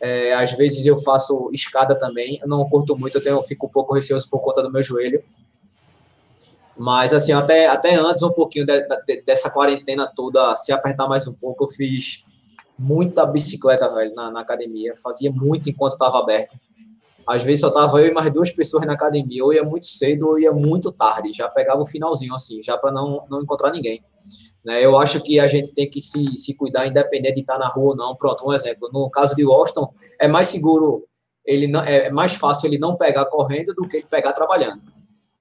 [0.00, 2.40] é, às vezes eu faço escada também.
[2.42, 4.82] Eu não curto muito, eu, tenho, eu fico um pouco receoso por conta do meu
[4.82, 5.22] joelho.
[6.80, 11.28] Mas, assim, até, até antes, um pouquinho de, de, dessa quarentena toda, se apertar mais
[11.28, 12.24] um pouco, eu fiz
[12.78, 14.94] muita bicicleta, velho, na, na academia.
[14.96, 16.58] Fazia muito enquanto estava aberto.
[17.26, 19.44] Às vezes só tava eu e mais duas pessoas na academia.
[19.44, 21.34] Ou ia muito cedo ou ia muito tarde.
[21.34, 24.02] Já pegava o finalzinho, assim, já para não, não encontrar ninguém.
[24.64, 24.82] Né?
[24.82, 27.90] Eu acho que a gente tem que se, se cuidar, independente de estar na rua
[27.90, 28.16] ou não.
[28.16, 28.88] Pronto, um exemplo.
[28.90, 31.06] No caso de Washington, é mais seguro,
[31.44, 34.80] ele não, é mais fácil ele não pegar correndo do que ele pegar trabalhando,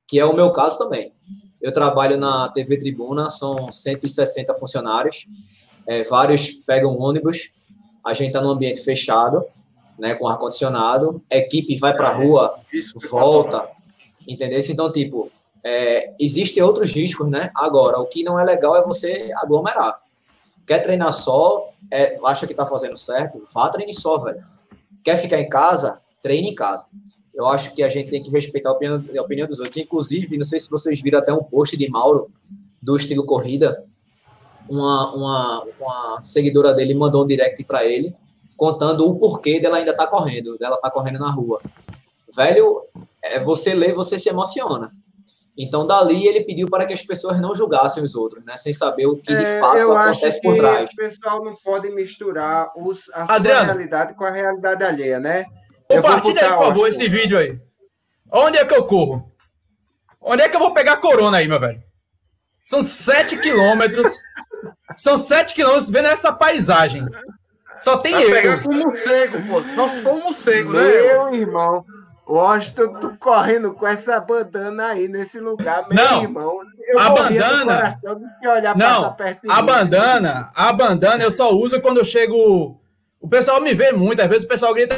[0.10, 1.14] que é o meu caso também.
[1.62, 5.28] Eu trabalho na TV Tribuna, são 160 funcionários,
[5.86, 7.54] é, vários pegam ônibus,
[8.04, 9.46] a gente está num ambiente fechado,
[10.00, 12.60] né, com ar-condicionado, a equipe vai para a rua,
[13.10, 13.70] volta,
[14.28, 14.60] entendeu?
[14.68, 15.30] Então, tipo,
[15.64, 17.52] é, existem outros riscos, né?
[17.54, 20.00] Agora, o que não é legal é você aglomerar.
[20.66, 24.44] Quer treinar só, é, acha que tá fazendo certo, vá treinar só, velho.
[25.04, 26.88] Quer ficar em casa, treine em casa.
[27.40, 29.78] Eu acho que a gente tem que respeitar a opinião, a opinião dos outros.
[29.78, 32.30] Inclusive, não sei se vocês viram até um post de Mauro,
[32.82, 33.86] do estilo corrida.
[34.70, 38.14] Uma, uma, uma seguidora dele mandou um direct para ele,
[38.58, 41.62] contando o porquê dela ainda tá correndo, dela tá correndo na rua.
[42.36, 42.86] Velho,
[43.24, 44.92] é, você lê, você se emociona.
[45.58, 48.58] Então, dali, ele pediu para que as pessoas não julgassem os outros, né?
[48.58, 50.90] Sem saber o que de é, fato acontece por trás.
[50.92, 55.46] O pessoal não pode misturar os, a Adriano, sua realidade com a realidade alheia, né?
[55.90, 57.60] Compartilha aí, por favor, esse vídeo aí.
[58.32, 59.32] Onde é que eu corro?
[60.22, 61.82] Onde é que eu vou pegar corona aí, meu velho?
[62.64, 64.20] São sete quilômetros.
[64.96, 67.06] São sete quilômetros vendo essa paisagem.
[67.80, 68.30] Só tem Vai eu.
[68.30, 69.62] pegar com morcego, pô.
[69.76, 70.82] Nós somos morcego, né?
[70.82, 71.86] Meu irmão.
[72.28, 76.60] Washington, tu correndo com essa bandana aí nesse lugar, meu não, irmão.
[76.88, 78.00] Eu a bandana.
[78.76, 79.16] não,
[79.50, 82.80] a bandana, a bandana eu só uso quando eu chego.
[83.20, 84.96] O pessoal me vê muito, às vezes o pessoal grita.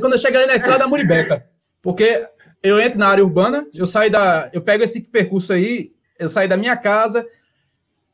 [0.00, 1.46] Quando eu chego ali na estrada da Muribeca.
[1.80, 2.26] Porque
[2.62, 4.50] eu entro na área urbana, eu saio da.
[4.52, 7.26] Eu pego esse percurso aí, eu saio da minha casa,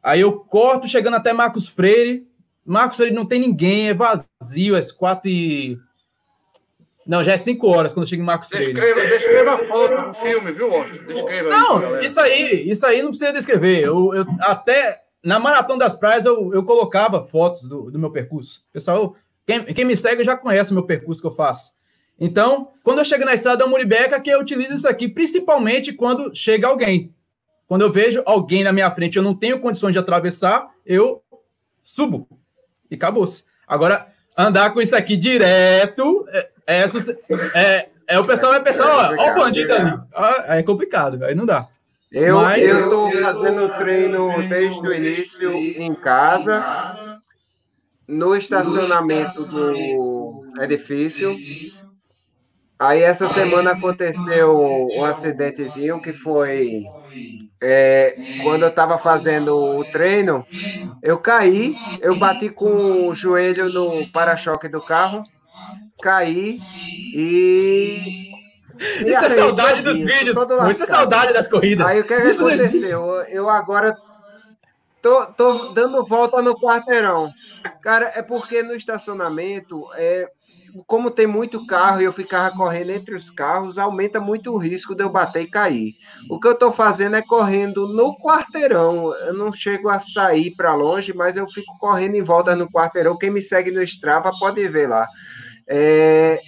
[0.03, 2.25] aí eu corto chegando até Marcos Freire.
[2.65, 5.79] Marcos Freire não tem ninguém, é vazio, às quatro e
[7.11, 8.73] não, já é 5 horas quando chega em Marcos Freire.
[8.73, 11.07] Descreva, descreva a foto do filme, viu, Washington?
[11.07, 13.81] Descreva Não, aí, isso aí, isso aí não precisa descrever.
[13.81, 18.65] Eu, eu, até na Maratona das Praias eu, eu colocava fotos do, do meu percurso.
[18.73, 19.15] Pessoal,
[19.47, 21.73] quem, quem me segue já conhece o meu percurso que eu faço.
[22.19, 26.35] Então, quando eu chego na estrada da Muribeca, que eu utilizo isso aqui, principalmente quando
[26.35, 27.15] chega alguém.
[27.67, 31.23] Quando eu vejo alguém na minha frente, eu não tenho condições de atravessar, eu
[31.83, 32.29] subo.
[32.91, 33.45] E acabou-se.
[33.67, 36.85] Agora, andar com isso aqui direto, é, é,
[37.55, 39.99] é, é o pessoal vai pensar, ó, ó o bandido ali.
[40.15, 41.69] Ah, é complicado, aí não dá.
[42.13, 42.63] Eu Mas...
[42.63, 47.21] estou fazendo treino desde o início em casa,
[48.07, 51.37] no estacionamento do edifício.
[52.79, 56.83] Aí essa semana aconteceu um acidentezinho que foi
[57.61, 60.47] é, quando eu estava fazendo o treino,
[61.03, 65.23] eu caí, eu bati com o joelho no para-choque do carro,
[66.03, 66.59] caí
[67.15, 68.30] e.
[69.07, 70.39] Isso é saudade dos vídeos.
[70.71, 71.87] Isso é saudade das corridas.
[71.87, 73.23] Aí o que, é que aconteceu?
[73.29, 73.97] Eu agora
[75.03, 77.31] tô, tô dando volta no quarteirão.
[77.83, 80.29] Cara, é porque no estacionamento é,
[80.87, 84.95] como tem muito carro e eu ficava correndo entre os carros, aumenta muito o risco
[84.95, 85.95] de eu bater e cair.
[86.29, 89.13] O que eu estou fazendo é correndo no quarteirão.
[89.27, 93.19] Eu não chego a sair para longe, mas eu fico correndo em volta no quarteirão.
[93.19, 95.07] Quem me segue no Strava pode ver lá.
[95.69, 96.41] É...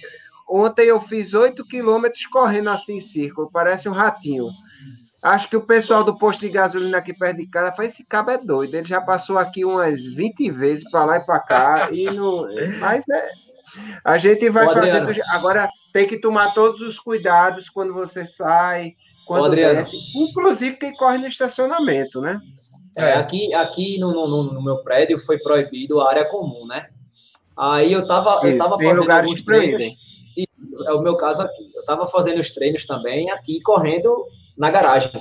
[0.55, 4.45] Ontem eu fiz 8 quilômetros correndo assim em círculo, parece um ratinho.
[5.23, 8.29] Acho que o pessoal do posto de gasolina aqui perto de casa faz esse cabo
[8.29, 8.75] é doido.
[8.75, 11.89] Ele já passou aqui umas 20 vezes para lá e para cá.
[11.91, 12.45] e não...
[12.79, 13.29] Mas é,
[14.05, 15.23] a gente vai fazer.
[15.31, 18.89] Agora tem que tomar todos os cuidados quando você sai,
[19.25, 22.39] quando desce, inclusive quem corre no estacionamento, né?
[22.95, 26.85] É, aqui, aqui no, no, no, meu prédio foi proibido a área comum, né?
[27.57, 30.12] Aí eu tava, Isso, eu tava fazendo alguns treinos.
[30.87, 31.63] É o meu caso aqui.
[31.75, 34.13] Eu tava fazendo os treinos também aqui, correndo
[34.57, 35.11] na garagem.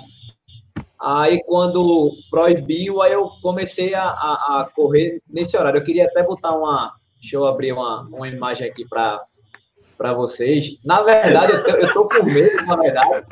[0.98, 5.78] Aí quando proibiu, aí eu comecei a, a, a correr nesse horário.
[5.78, 6.92] Eu queria até botar uma,
[7.22, 10.84] Deixa eu abrir uma, uma imagem aqui para vocês.
[10.84, 13.24] Na verdade, eu tô, com medo, na verdade,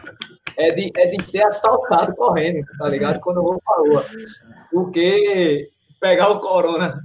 [0.56, 3.18] é de, é de ser assaltado correndo, tá ligado?
[3.18, 4.06] Quando eu vou pra rua.
[4.70, 5.68] Porque
[6.00, 7.04] pegar o corona.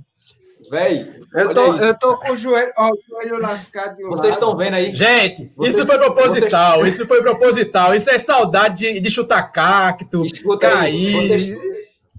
[0.69, 3.97] Véi, eu tô, eu tô com o joelho, ó, o joelho lascado.
[4.07, 4.95] Vocês estão vendo aí?
[4.95, 6.95] Gente, vocês, isso foi proposital, vocês...
[6.95, 7.95] isso foi proposital.
[7.95, 11.15] Isso é saudade de, de chutar cacto, Escuta cair.
[11.15, 11.55] Aí, vocês...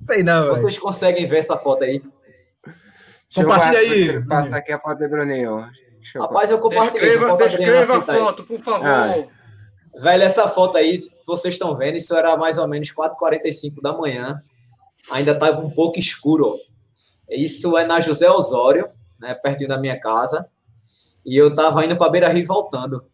[0.07, 2.01] Sei não, Vocês conseguem ver essa foto aí?
[3.35, 4.25] Compartilha aí.
[4.27, 5.69] Passa aqui a foto do Bruninho.
[6.15, 7.11] Rapaz, eu compartilhei.
[7.11, 8.87] Descreva, descreva a foto, por favor.
[8.87, 9.27] Ah.
[9.99, 14.41] Velho, essa foto aí, vocês estão vendo, isso era mais ou menos 4h45 da manhã.
[15.11, 16.53] Ainda está um pouco escuro.
[17.29, 18.85] Isso é na José Osório,
[19.19, 20.49] né, pertinho da minha casa.
[21.25, 23.05] E eu estava indo para Beira Rio e voltando.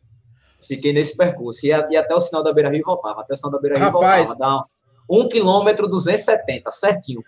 [0.60, 1.64] Fiquei nesse percurso.
[1.64, 3.22] E, e até o sinal da Beira Rio voltava.
[3.22, 4.28] Até o sinal da Beira Rio Rapaz.
[4.28, 4.38] voltava.
[4.38, 4.64] Dá
[5.10, 7.22] um, um quilômetro 270, certinho.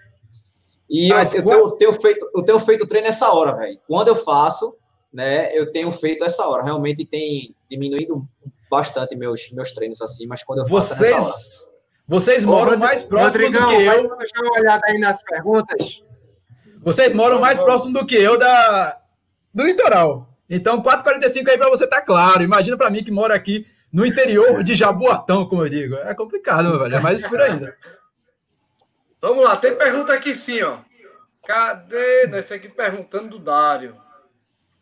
[0.89, 3.79] E eu, eu, tenho, tenho, feito, eu tenho feito treino nessa hora, velho.
[3.89, 4.77] Quando eu faço,
[5.13, 6.63] né, eu tenho feito essa hora.
[6.63, 8.27] Realmente tem diminuído
[8.71, 11.75] bastante meus, meus treinos assim, mas quando eu faço vocês, nessa hora.
[12.07, 14.17] Vocês moram Ô, mais próximo do que eu.
[14.19, 16.03] Deixa uma olhada aí nas perguntas.
[16.85, 19.01] Vocês moram mais próximo do que eu da,
[19.53, 20.29] do litoral.
[20.49, 22.43] Então, 4h45 aí para você tá claro.
[22.43, 25.95] Imagina para mim que mora aqui no interior de Jaboatão, como eu digo.
[25.97, 26.97] É complicado, meu velho.
[26.97, 27.77] É mais escuro ainda.
[29.21, 30.79] Vamos lá, tem pergunta aqui sim, ó.
[31.47, 32.29] Cadê?
[32.39, 33.97] Esse aqui perguntando do Dário.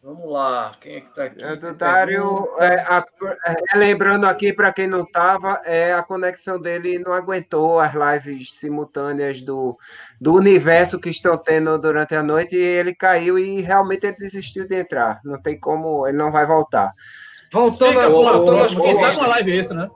[0.05, 1.41] Vamos lá, quem é que está aqui?
[1.41, 3.07] É do Dário, é, a,
[3.47, 8.53] é, lembrando aqui para quem não estava, é, a conexão dele não aguentou as lives
[8.55, 9.79] simultâneas do,
[10.21, 14.67] do universo que estão tendo durante a noite e ele caiu e realmente ele desistiu
[14.67, 15.21] de entrar.
[15.25, 16.93] Não tem como, ele não vai voltar.
[17.53, 19.91] Voltando, Fica, voltando, voltando, uma live extra, né?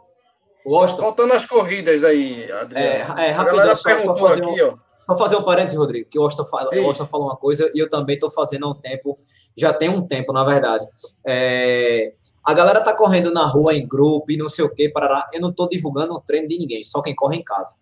[0.66, 1.00] Gosto.
[1.00, 3.20] Faltando as corridas aí, Adriano.
[3.20, 6.22] É, é rapidão, só, só, fazer aqui, um, só fazer um parênteses, Rodrigo, que o
[6.22, 9.16] Austin, fala, o Austin falou uma coisa e eu também estou fazendo há um tempo,
[9.56, 10.84] já tem um tempo, na verdade.
[11.24, 12.14] É,
[12.44, 15.28] a galera tá correndo na rua em grupo e não sei o que, parará.
[15.32, 17.76] Eu não estou divulgando o treino de ninguém, só quem corre em casa.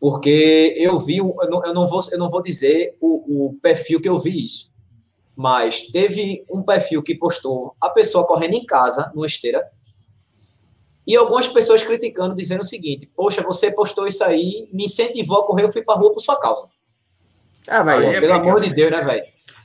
[0.00, 4.00] Porque eu vi, eu não, eu não, vou, eu não vou dizer o, o perfil
[4.00, 4.72] que eu vi isso,
[5.36, 9.64] mas teve um perfil que postou a pessoa correndo em casa, numa esteira,
[11.06, 15.46] e algumas pessoas criticando, dizendo o seguinte: Poxa, você postou isso aí, me incentivou a
[15.46, 16.66] correr, eu fui para rua por sua causa.
[17.66, 19.24] Ah, vai, é pelo amor de Deus, né, velho?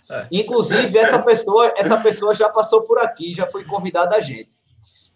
[0.10, 0.28] É.
[0.32, 4.58] Inclusive, essa pessoa, essa pessoa já passou por aqui, já foi convidada a gente.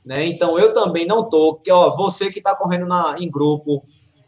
[0.05, 0.25] Né?
[0.25, 3.83] Então, eu também não tô, que ó, você que está correndo na, em grupo,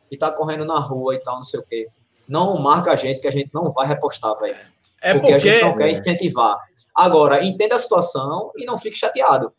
[0.10, 1.88] e está correndo na rua e tal, não sei o quê,
[2.28, 4.56] não marca a gente, que a gente não vai repostar, velho.
[5.02, 6.58] É porque, porque a gente não quer incentivar.
[6.96, 9.54] Agora, entenda a situação e não fique chateado.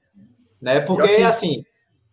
[0.61, 0.80] Né?
[0.80, 1.64] Porque, assim,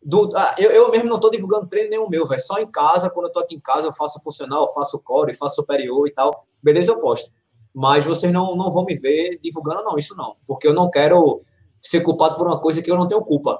[0.05, 2.41] do, ah, eu, eu mesmo não estou divulgando treino nenhum meu, velho.
[2.41, 5.33] Só em casa, quando eu estou aqui em casa, eu faço funcional, eu faço core,
[5.35, 6.43] faço superior e tal.
[6.61, 7.31] Beleza, eu posto.
[7.73, 10.35] Mas vocês não, não vão me ver divulgando, não, isso não.
[10.45, 11.41] Porque eu não quero
[11.81, 13.59] ser culpado por uma coisa que eu não tenho culpa.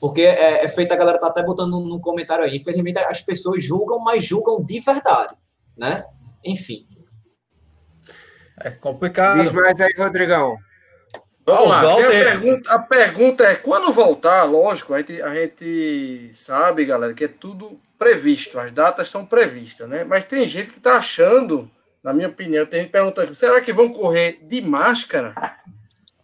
[0.00, 2.56] Porque é, é feito, a galera tá até botando no comentário aí.
[2.56, 5.34] Infelizmente, as pessoas julgam, mas julgam de verdade,
[5.76, 6.04] né?
[6.44, 6.86] Enfim.
[8.60, 9.42] É complicado.
[9.42, 10.56] Diz mais aí, Rodrigão.
[11.46, 11.80] Vamos lá.
[11.80, 17.24] A, pergunta, a pergunta é: quando voltar, lógico, a gente, a gente sabe, galera, que
[17.24, 20.02] é tudo previsto, as datas são previstas, né?
[20.02, 21.70] Mas tem gente que está achando,
[22.02, 25.34] na minha opinião, tem gente perguntando: será que vão correr de máscara?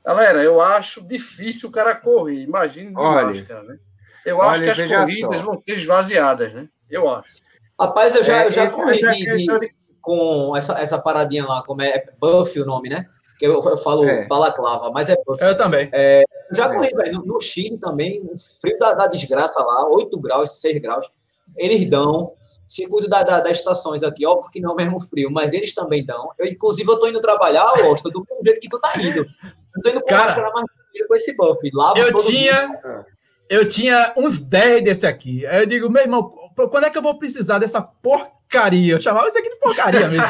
[0.04, 3.78] Galera, eu acho difícil o cara correr, imagine de olha, máscara, né?
[4.26, 5.44] Eu acho olha, que as corridas só.
[5.44, 6.68] vão ser esvaziadas, né?
[6.90, 7.36] Eu acho.
[7.80, 11.80] Rapaz, eu já, é, eu já corri de, de, com essa, essa paradinha lá, como
[11.80, 13.06] é, é Buff o nome, né?
[13.43, 14.24] Que eu, eu falo é.
[14.28, 15.16] balaclava, mas é.
[15.40, 15.88] Eu também.
[15.93, 16.22] É,
[16.53, 20.61] já corri, velho, no, no, Chile também, o frio da, da, desgraça lá, 8 graus,
[20.61, 21.11] 6 graus.
[21.57, 22.34] Eles dão,
[22.68, 25.74] circuito da, da, das estações aqui, óbvio que não é o mesmo frio, mas eles
[25.74, 26.30] também dão.
[26.38, 29.26] Eu, inclusive, eu tô indo trabalhar, Austin, do mesmo jeito que tu tá indo.
[29.74, 31.70] Eu tô indo com Cara, máscara, mas com esse buff.
[31.74, 32.68] Lavo eu tinha...
[32.68, 33.05] Dia.
[33.51, 35.45] Eu tinha uns 10 desse aqui.
[35.47, 36.32] Aí eu digo, meu irmão,
[36.70, 38.95] quando é que eu vou precisar dessa porcaria?
[38.95, 40.26] Eu chamava isso aqui de porcaria mesmo.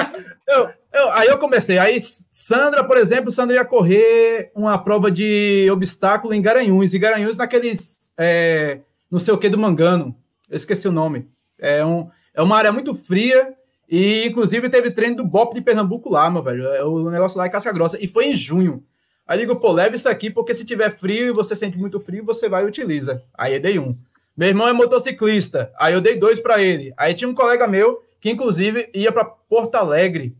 [0.48, 1.78] eu, eu, aí eu comecei.
[1.78, 1.98] Aí
[2.30, 6.94] Sandra, por exemplo, Sandra ia correr uma prova de obstáculo em Garanhuns.
[6.94, 8.80] E Garanhuns naqueles, é,
[9.10, 10.16] não sei o que do Mangano.
[10.48, 11.28] Eu esqueci o nome.
[11.58, 13.54] É, um, é uma área muito fria.
[13.90, 16.66] E, inclusive, teve treino do BOP de Pernambuco lá, meu velho.
[16.68, 18.02] É, o negócio lá é casca grossa.
[18.02, 18.82] E foi em junho.
[19.26, 22.24] Aí digo, pô, leve isso aqui, porque se tiver frio e você sente muito frio,
[22.24, 23.22] você vai e utiliza.
[23.36, 23.96] Aí eu dei um.
[24.36, 26.92] Meu irmão é motociclista, aí eu dei dois para ele.
[26.96, 30.36] Aí tinha um colega meu que, inclusive, ia para Porto Alegre.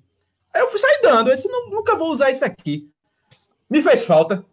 [0.55, 2.89] Aí eu fui sair dando, eu disse, nunca vou usar isso aqui.
[3.69, 4.45] Me fez falta.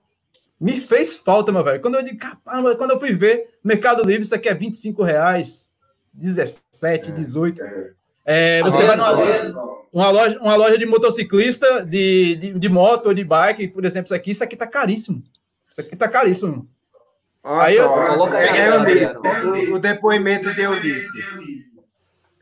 [0.59, 1.81] Me fez falta, meu velho.
[1.81, 5.71] Quando eu digo, caramba, quando eu fui ver, Mercado Livre, isso aqui é 25 reais,
[6.13, 7.61] 17, 18.
[8.25, 13.13] É, você vai numa uma loja, uma loja de motociclista, de, de, de moto ou
[13.13, 15.21] de bike, por exemplo, isso aqui, isso aqui tá caríssimo.
[15.69, 16.67] Isso aqui tá caríssimo.
[17.43, 21.09] Olha aí eu, coloca aí, é, é, o, o, depoimento de Eunice.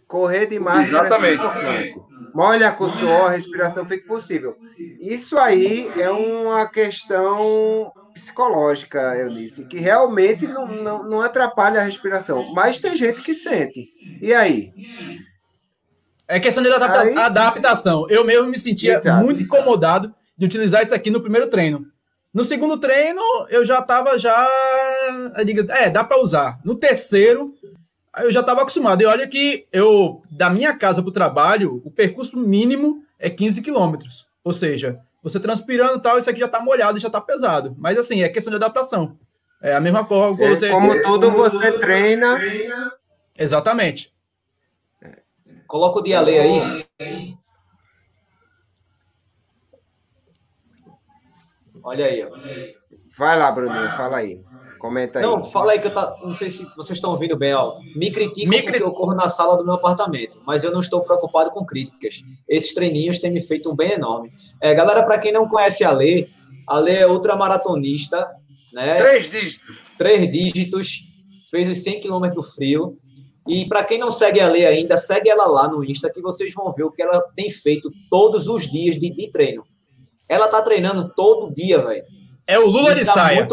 [0.10, 1.05] Correr de máscara.
[1.30, 1.95] Exatamente.
[2.34, 4.55] Molha com suor, a respiração fica possível.
[4.99, 12.51] Isso aí é uma questão psicológica, Eunice, que realmente não, não, não atrapalha a respiração.
[12.55, 13.84] Mas tem gente que sente.
[14.20, 14.72] E aí?
[16.28, 17.16] É questão de adapta Aí...
[17.16, 18.07] adaptação.
[18.10, 19.24] Eu mesmo me sentia Exato.
[19.24, 21.86] muito incomodado de utilizar isso aqui no primeiro treino.
[22.34, 24.47] No segundo treino, eu já estava já.
[25.45, 26.60] Digo, é, dá para usar.
[26.66, 27.53] No terceiro,
[28.18, 29.01] eu já estava acostumado.
[29.01, 33.62] E olha que eu, da minha casa para o trabalho, o percurso mínimo é 15
[33.62, 34.28] quilômetros.
[34.43, 37.76] Ou seja, você transpirando e tal, isso aqui já está molhado, já está pesado.
[37.78, 39.18] Mas assim, é questão de adaptação.
[39.62, 40.43] É a mesma coisa.
[40.43, 40.70] É, você...
[40.70, 42.39] Como tudo você treina.
[43.38, 44.14] Exatamente.
[45.68, 47.38] Coloca o Dialê aí.
[51.84, 52.30] Olha aí, ó.
[53.18, 54.43] Vai lá, Bruninho, fala aí.
[54.80, 55.26] Comenta aí.
[55.26, 56.16] Não, fala aí que eu tá.
[56.24, 57.78] Não sei se vocês estão ouvindo bem, ó.
[57.96, 61.02] Me criticam Me porque eu corro na sala do meu apartamento, mas eu não estou
[61.02, 62.24] preocupado com críticas.
[62.48, 64.32] Esses treininhos têm me feito um bem enorme.
[64.62, 66.26] É, galera, para quem não conhece a Lê,
[66.66, 68.26] a Lê é ultramaratonista,
[68.74, 68.96] né?
[68.96, 69.78] Três dígitos.
[69.98, 71.00] Três dígitos,
[71.52, 72.94] fez os 100 km do frio.
[73.48, 76.54] E para quem não segue a Lei ainda, segue ela lá no Insta que vocês
[76.54, 79.64] vão ver o que ela tem feito todos os dias de, de treino.
[80.30, 82.04] Ela tá treinando todo dia, velho.
[82.48, 83.48] É o Lula de tá saia.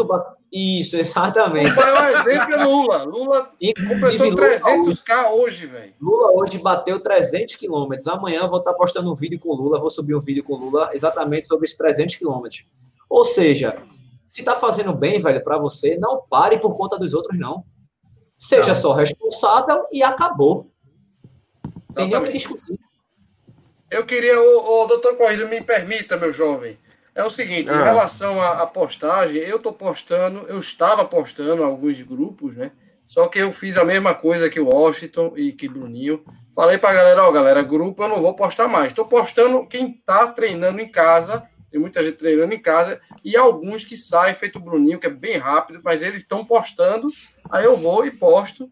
[0.51, 1.71] Isso, exatamente.
[1.71, 3.03] O maior exemplo é Lula.
[3.03, 3.51] Lula
[3.87, 5.93] completou 300k hoje, velho.
[6.01, 8.07] Lula hoje bateu 300 quilômetros.
[8.07, 10.91] Amanhã vou estar tá postando um vídeo com Lula, vou subir um vídeo com Lula
[10.93, 12.65] exatamente sobre esses 300 quilômetros.
[13.09, 13.73] Ou seja,
[14.25, 17.65] se tá fazendo bem, velho, para você, não pare por conta dos outros, não.
[18.37, 20.71] Seja só responsável e acabou.
[21.93, 22.79] Tem nem o que discutir.
[23.89, 26.77] Eu queria, o, o doutor Corrida, me permita, meu jovem.
[27.17, 27.75] É o seguinte, ah.
[27.75, 32.71] em relação à, postagem, eu estou postando, eu estava postando alguns grupos, né?
[33.05, 36.23] Só que eu fiz a mesma coisa que o Washington e que o Bruninho.
[36.53, 38.89] Falei para a galera, ó, galera, grupo eu não vou postar mais.
[38.89, 43.83] Estou postando quem está treinando em casa tem muita gente treinando em casa e alguns
[43.83, 47.09] que saem, feito o Bruninho, que é bem rápido, mas eles estão postando,
[47.49, 48.71] aí eu vou e posto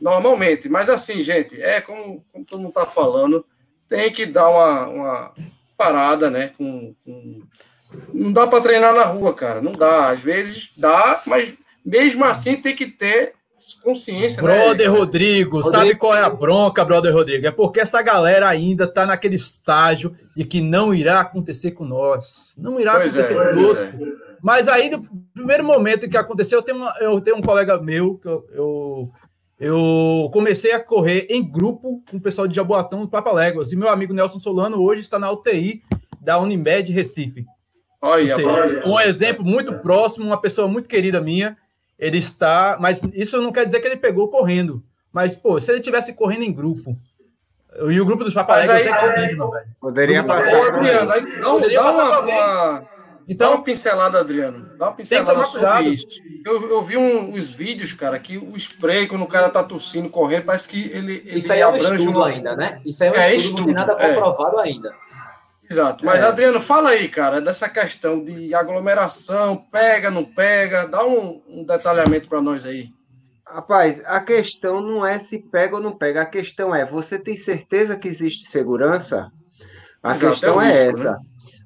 [0.00, 0.68] normalmente.
[0.68, 3.44] Mas assim, gente, é como, como todo mundo está falando,
[3.88, 5.34] tem que dar uma, uma
[5.76, 6.48] parada, né?
[6.58, 7.42] Com, com...
[8.12, 10.10] Não dá para treinar na rua, cara, não dá.
[10.10, 13.34] Às vezes dá, mas mesmo assim tem que ter
[13.82, 14.48] consciência, né?
[14.48, 14.98] Brother né?
[14.98, 17.46] Rodrigo, Rodrigo, sabe qual é a bronca, brother Rodrigo?
[17.46, 22.54] É porque essa galera ainda tá naquele estágio de que não irá acontecer com nós.
[22.58, 24.04] Não irá pois acontecer é, conosco.
[24.04, 24.32] É.
[24.42, 28.18] Mas aí, no primeiro momento que aconteceu, eu tenho, uma, eu tenho um colega meu
[28.18, 29.10] que eu, eu,
[29.60, 33.70] eu, comecei a correr em grupo com o pessoal de Jaboatão, do Papa Léguas.
[33.70, 35.82] E meu amigo Nelson Solano hoje está na UTI
[36.20, 37.46] da Unimed Recife.
[38.02, 41.56] Olha, seja, um exemplo muito próximo, uma pessoa muito querida minha
[42.02, 42.76] ele está.
[42.80, 44.82] Mas isso não quer dizer que ele pegou correndo.
[45.12, 46.96] Mas, pô, se ele tivesse correndo em grupo.
[47.88, 49.66] E o grupo dos papaléguas é terrível, velho.
[49.80, 50.58] Poderia passar.
[50.58, 52.88] Ô, Adriano, aí, não, poderia dá passar uma, uma,
[53.28, 54.76] então, dá uma pincelada, Adriano.
[54.76, 55.88] Dá uma pincelada sobre cuidado.
[55.88, 56.06] isso.
[56.44, 60.10] Eu, eu vi um, uns vídeos, cara, que o spray, quando o cara tá tossindo,
[60.10, 61.22] correndo, parece que ele.
[61.24, 62.26] ele isso aí é um estudo uma...
[62.26, 62.82] ainda, né?
[62.84, 64.14] Isso aí é um é, estudo, estudo, não tem nada é.
[64.14, 64.64] comprovado é.
[64.64, 64.94] ainda.
[65.72, 66.04] Exato.
[66.04, 66.26] Mas, é.
[66.26, 72.28] Adriano, fala aí, cara, dessa questão de aglomeração, pega, não pega, dá um, um detalhamento
[72.28, 72.90] para nós aí.
[73.46, 76.22] Rapaz, a questão não é se pega ou não pega.
[76.22, 79.30] A questão é, você tem certeza que existe segurança?
[80.02, 81.12] A Exato, questão é, é essa.
[81.12, 81.18] Né?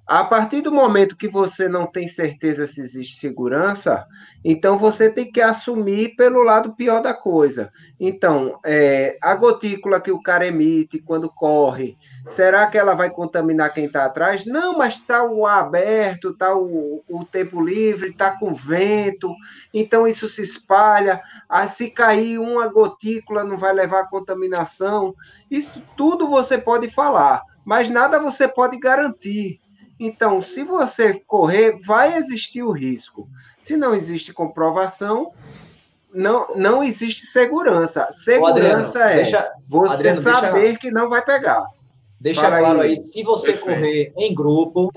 [0.07, 4.07] A partir do momento que você não tem certeza se existe segurança,
[4.45, 7.73] então você tem que assumir pelo lado pior da coisa.
[7.99, 11.97] Então, é, a gotícula que o cara emite quando corre,
[12.29, 14.47] será que ela vai contaminar quem está atrás?
[14.47, 19.33] Não, mas está o ar aberto, está o, o tempo livre, está com vento,
[19.73, 21.21] então isso se espalha.
[21.49, 25.15] Ah, se cair uma gotícula, não vai levar a contaminação.
[25.51, 29.61] Isso tudo você pode falar, mas nada você pode garantir.
[29.99, 33.29] Então, se você correr, vai existir o risco.
[33.61, 35.33] Se não existe comprovação,
[36.13, 38.09] não, não existe segurança.
[38.11, 41.67] Segurança Adriano, é deixa, você Adriano, saber deixa, que não vai pegar.
[42.21, 43.75] Deixa Fala claro aí, aí, se você Perfeito.
[43.75, 44.93] correr em grupo.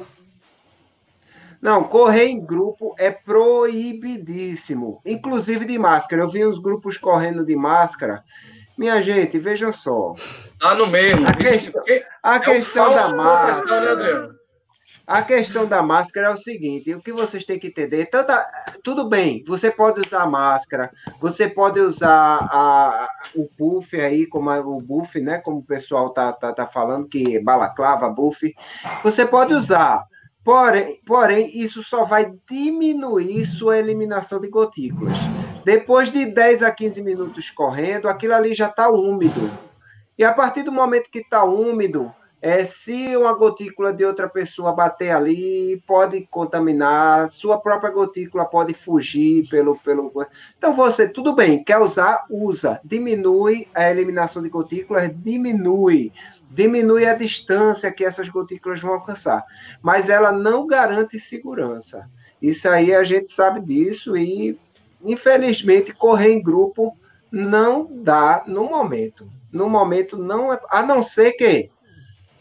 [1.61, 6.21] Não, correr em grupo é proibidíssimo, inclusive de máscara.
[6.21, 8.23] Eu vi os grupos correndo de máscara.
[8.77, 10.13] Minha gente, vejam só.
[10.57, 11.27] Tá no meio.
[11.27, 11.83] A, questão,
[12.23, 13.81] a é questão da máscara.
[13.81, 14.38] Né, Adriano?
[15.09, 18.07] A questão da máscara é o seguinte: o que vocês têm que entender,
[18.83, 24.59] tudo bem, você pode usar máscara, você pode usar a, o buff aí, como a,
[24.59, 25.39] o buff, né?
[25.39, 28.53] Como o pessoal tá, tá, tá falando, que balaclava, buff,
[29.01, 30.03] você pode usar.
[30.43, 35.17] Porém, porém, isso só vai diminuir sua eliminação de gotículas.
[35.65, 39.49] Depois de 10 a 15 minutos correndo, aquilo ali já está úmido.
[40.15, 44.71] E a partir do momento que está úmido, é, se uma gotícula de outra pessoa
[44.71, 49.77] bater ali, pode contaminar, sua própria gotícula pode fugir pelo.
[49.77, 50.11] pelo...
[50.57, 52.79] Então você, tudo bem, quer usar, usa.
[52.83, 56.13] Diminui a eliminação de gotículas, diminui.
[56.49, 59.43] Diminui a distância que essas gotículas vão alcançar.
[59.81, 62.09] Mas ela não garante segurança.
[62.41, 64.57] Isso aí a gente sabe disso e,
[65.03, 66.97] infelizmente, correr em grupo
[67.29, 69.29] não dá no momento.
[69.51, 70.59] No momento não é.
[70.71, 71.69] A não ser que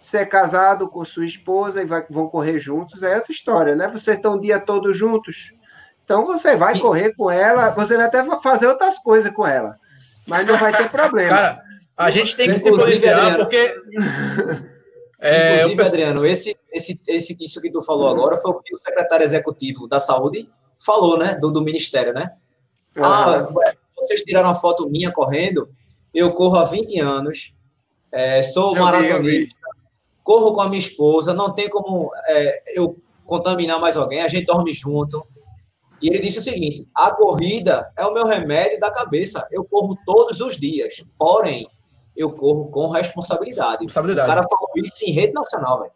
[0.01, 3.88] você é casado com sua esposa e vai, vão correr juntos, é outra história, né?
[3.88, 5.53] Vocês estão o dia todo juntos.
[6.05, 9.76] Então você vai correr com ela, você vai até fazer outras coisas com ela.
[10.26, 11.28] Mas não vai ter problema.
[11.28, 11.62] Cara,
[11.96, 13.74] a gente tem que se policiar porque.
[15.20, 15.88] É, Inclusive, penso...
[15.88, 19.88] Adriano, esse, esse, esse, isso que tu falou agora foi o que o secretário executivo
[19.88, 21.36] da saúde falou, né?
[21.40, 22.30] Do, do Ministério, né?
[22.94, 23.49] Ah,
[23.96, 25.68] vocês tiraram uma foto minha correndo,
[26.14, 27.53] eu corro há 20 anos,
[28.12, 29.57] é, sou maratonista,
[30.28, 34.44] corro com a minha esposa, não tem como é, eu contaminar mais alguém, a gente
[34.44, 35.26] dorme junto.
[36.02, 39.48] E ele disse o seguinte: a corrida é o meu remédio da cabeça.
[39.50, 41.66] Eu corro todos os dias, porém,
[42.14, 43.84] eu corro com responsabilidade.
[43.84, 44.30] responsabilidade.
[44.30, 45.92] O cara falou isso em rede nacional, velho.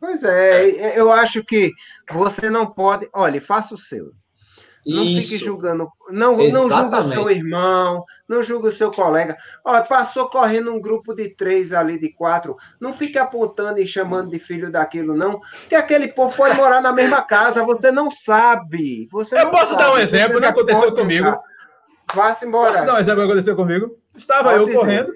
[0.00, 1.70] Pois é, eu acho que
[2.10, 3.06] você não pode.
[3.12, 4.12] Olha, faça o seu.
[4.86, 5.28] Não Isso.
[5.30, 5.88] fique julgando.
[6.10, 9.36] Não, não julga o seu irmão, não julga o seu colega.
[9.64, 12.56] Olha, passou correndo um grupo de três ali, de quatro.
[12.80, 15.40] Não fique apontando e chamando de filho daquilo, não.
[15.40, 17.62] Porque aquele povo foi morar na mesma casa.
[17.64, 19.08] Você não sabe.
[19.12, 19.82] Você Eu não posso sabe.
[19.82, 21.38] dar um exemplo que aconteceu comigo.
[22.14, 22.72] Vá-se embora.
[22.72, 23.96] Posso dar um exemplo que aconteceu comigo?
[24.16, 24.78] Estava Pode eu dizer.
[24.78, 25.12] correndo.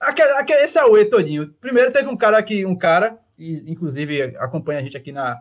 [0.00, 1.52] Aquele, aquele, esse é o E todinho.
[1.60, 5.38] Primeiro teve um cara aqui, um cara, e inclusive acompanha a gente aqui na,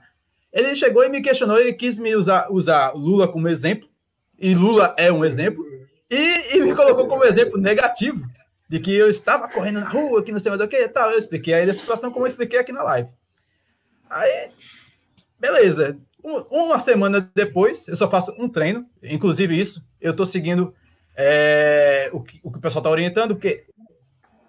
[0.53, 3.89] ele chegou e me questionou, ele quis me usar, usar Lula como exemplo,
[4.37, 5.65] e Lula é um exemplo,
[6.09, 8.23] e, e me colocou como exemplo negativo,
[8.69, 11.11] de que eu estava correndo na rua, que não sei mais o que e tal.
[11.11, 13.09] Eu expliquei a ele a situação como eu expliquei aqui na live.
[14.09, 14.49] Aí,
[15.39, 15.97] beleza.
[16.23, 20.73] Um, uma semana depois, eu só faço um treino, inclusive isso, eu estou seguindo
[21.15, 23.65] é, o, que, o que o pessoal está orientando, porque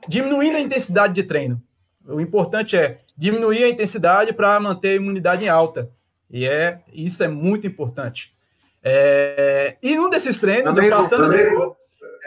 [0.08, 1.60] diminuindo a intensidade de treino.
[2.06, 5.90] O importante é diminuir a intensidade para manter a imunidade em alta.
[6.30, 8.32] E é, isso é muito importante.
[8.82, 11.76] É, e num desses treinos, eu passando amigo,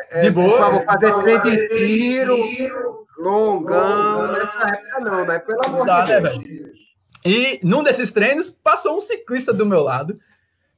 [0.09, 0.71] é, de boa.
[0.71, 5.39] Vou fazer treino de tiro, longão, nessa época não, né?
[5.39, 6.37] Pelo amor de né, Deus.
[6.39, 6.67] Né,
[7.25, 10.17] e num desses treinos, passou um ciclista do meu lado.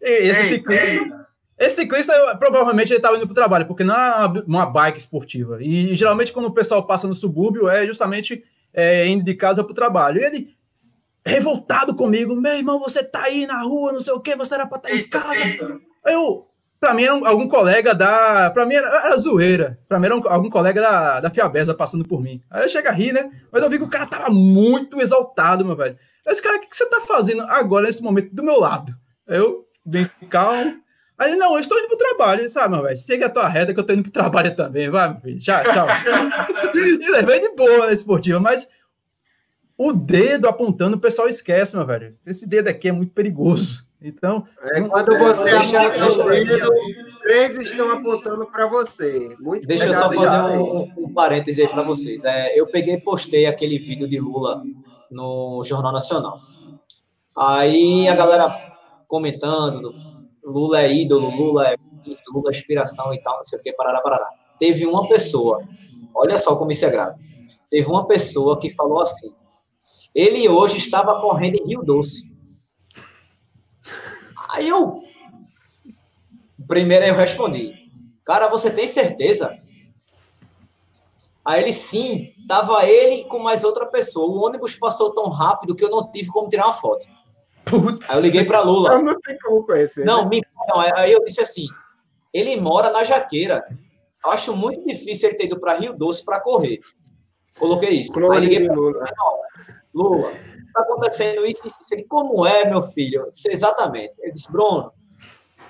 [0.01, 0.95] E esse ei, ciclista.
[0.95, 1.11] Ei.
[1.59, 4.65] Esse ciclista, eu, provavelmente, ele estava indo para o trabalho, porque não é uma, uma
[4.65, 5.61] bike esportiva.
[5.61, 8.43] E geralmente, quando o pessoal passa no subúrbio, é justamente
[8.73, 10.21] é, indo de casa para o trabalho.
[10.21, 10.57] E ele,
[11.25, 14.65] revoltado comigo, meu irmão, você tá aí na rua, não sei o que, você era
[14.65, 15.79] para estar tá em casa.
[16.05, 16.47] Eu,
[16.79, 18.49] para mim, era algum colega da.
[18.51, 19.79] Para mim era, era zoeira.
[19.87, 22.39] Para mim era um, algum colega da, da Fiabesa passando por mim.
[22.49, 23.29] Aí eu chego a rir, né?
[23.51, 25.97] Mas eu vi que o cara tava muito exaltado, meu velho.
[26.25, 28.93] Esse cara, o que, que você tá fazendo agora, nesse momento, do meu lado?
[29.27, 30.79] Eu, bem calmo.
[31.19, 32.97] Aí, não, eu estou indo pro trabalho, sabe, meu velho?
[32.97, 35.39] Segue a tua reta que eu tô indo pro trabalho também, vai, meu filho.
[35.39, 35.85] Tchau, tchau.
[36.73, 38.69] e levei de boa na esportiva, mas
[39.77, 42.11] o dedo apontando, o pessoal esquece, meu velho.
[42.25, 43.87] Esse dedo aqui é muito perigoso.
[44.01, 44.45] Então.
[44.61, 49.35] É, quando você achar que o três estão apontando para você.
[49.39, 52.23] Muito deixa eu só fazer um, um, um parêntese aí para vocês.
[52.23, 54.63] É, eu peguei e postei aquele vídeo de Lula
[55.11, 56.39] no Jornal Nacional.
[57.35, 58.53] Aí a galera
[59.07, 59.93] comentando,
[60.49, 61.77] Lula é ídolo, Lula é
[62.33, 64.29] Lula é inspiração e tal, não sei o que, parará, parará.
[64.57, 65.63] Teve uma pessoa,
[66.13, 67.17] olha só como isso é grave.
[67.69, 69.33] Teve uma pessoa que falou assim:
[70.13, 72.33] ele hoje estava correndo em Rio Doce.
[74.51, 75.01] Aí eu.
[76.67, 77.73] Primeiro eu respondi:
[78.25, 79.57] Cara, você tem certeza?
[81.45, 84.29] Aí ele sim, tava ele com mais outra pessoa.
[84.29, 87.07] O ônibus passou tão rápido que eu não tive como tirar uma foto.
[87.65, 88.09] Putz.
[88.09, 88.93] Aí eu liguei para Lula.
[88.93, 90.05] Eu não tem como conhecer.
[90.05, 90.29] Não, né?
[90.29, 91.67] me, não, aí eu disse assim:
[92.33, 93.63] ele mora na Jaqueira.
[94.25, 96.79] Acho muito difícil ele ter ido para Rio Doce para correr.
[97.57, 98.11] Coloquei isso.
[98.31, 99.05] Aí liguei para Lula.
[99.93, 100.31] Lula,
[100.67, 101.93] está acontecendo isso, isso, isso.
[101.93, 103.21] Ele, como é, meu filho?
[103.25, 104.13] Eu disse, exatamente.
[104.19, 104.91] Ele disse, Bruno,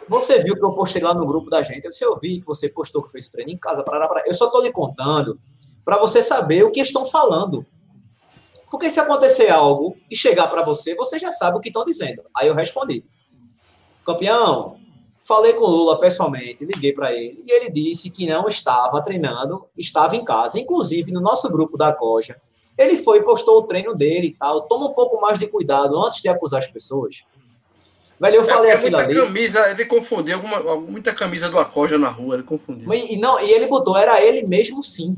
[0.08, 1.84] você viu que eu postei lá no grupo da gente?
[1.84, 3.84] Eu disse, eu vi que você postou que fez o treino em casa.
[3.84, 4.26] Parará, parará.
[4.28, 5.40] Eu só estou lhe contando
[5.86, 7.66] para você saber o que estão falando.
[8.70, 12.24] Porque se acontecer algo e chegar para você, você já sabe o que estão dizendo.
[12.36, 13.04] Aí eu respondi:
[14.06, 14.78] Campeão,
[15.22, 19.66] falei com o Lula pessoalmente, liguei para ele e ele disse que não estava treinando,
[19.78, 20.60] estava em casa.
[20.60, 22.40] Inclusive, no nosso grupo da Coja,
[22.78, 24.62] ele foi e postou o treino dele e tal.
[24.62, 27.24] Toma um pouco mais de cuidado antes de acusar as pessoas.
[28.20, 29.16] Velho, eu é falei aquilo ali.
[29.16, 32.94] Camisa, ele confundiu alguma, muita camisa do Acoja na rua, ele confundiu.
[32.94, 35.16] E, não, e ele botou, era ele mesmo sim.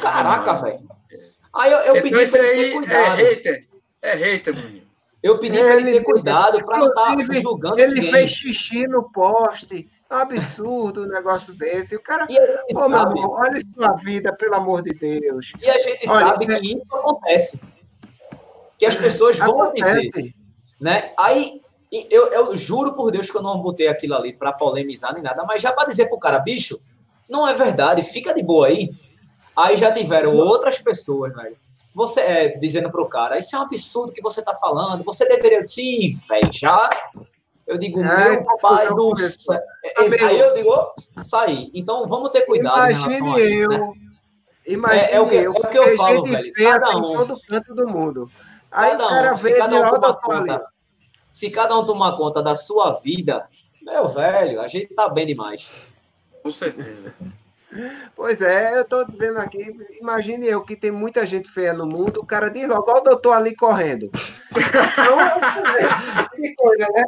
[0.00, 0.88] Caraca, velho.
[1.54, 3.20] Aí eu, eu então pedi para ele ter é cuidado.
[3.20, 3.68] É hater,
[4.00, 4.82] é hater, Bruninho.
[5.22, 8.10] Eu pedi para ele ter cuidado para não estar tá julgando Ele ninguém.
[8.10, 9.88] fez xixi no poste.
[10.10, 11.94] É um absurdo um negócio desse.
[11.94, 12.26] O cara.
[12.74, 15.52] Ô, oh, meu amor, olha sua vida, pelo amor de Deus.
[15.62, 17.60] E a gente olha, sabe que isso acontece.
[18.76, 20.10] Que as pessoas vão acontece.
[20.10, 20.34] dizer.
[20.80, 21.12] Né?
[21.16, 21.62] Aí,
[22.10, 25.44] eu, eu juro por Deus que eu não botei aquilo ali para polemizar nem nada,
[25.44, 26.82] mas já para dizer pro cara, bicho,
[27.28, 28.90] não é verdade, fica de boa aí.
[29.56, 31.56] Aí já tiveram outras pessoas, velho.
[31.94, 35.62] Você é, dizendo pro cara, isso é um absurdo que você tá falando, você deveria
[35.62, 36.88] dizer, velho, já.
[37.66, 39.60] Eu digo, é, meu pai do céu.
[39.96, 41.70] Aí eu digo, saí.
[41.74, 43.68] Então vamos ter cuidado Imagine em relação a isso.
[43.68, 43.76] Né?
[43.76, 43.80] Eu.
[43.80, 43.92] Né?
[44.66, 46.52] Imagine é, é, o que, eu, é o que eu falo, velho.
[46.54, 47.02] Cada um.
[47.02, 48.30] todo canto do mundo.
[48.70, 50.66] Aí cada um, se cada um tomar conta,
[51.28, 53.48] se cada um tomar conta da sua vida,
[53.82, 55.70] meu velho, a gente tá bem demais.
[56.42, 57.14] Com certeza.
[58.14, 59.70] Pois é, eu estou dizendo aqui,
[60.00, 63.04] imagine eu que tem muita gente feia no mundo, o cara diz logo, olha o
[63.04, 64.10] doutor ali correndo.
[64.50, 67.04] Então, que coisa, né?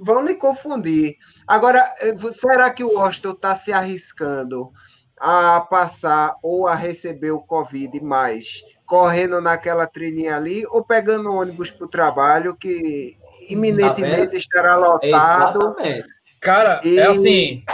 [0.00, 1.16] Vão me confundir.
[1.46, 4.72] Agora, eh, será que o Washington está se arriscando
[5.18, 11.70] a passar ou a receber o Covid mais correndo naquela trilhinha ali ou pegando ônibus
[11.70, 13.16] para o trabalho que
[13.48, 15.76] iminentemente tá estará lotado?
[15.80, 16.02] É
[16.40, 16.98] Cara, é e...
[16.98, 17.64] é assim.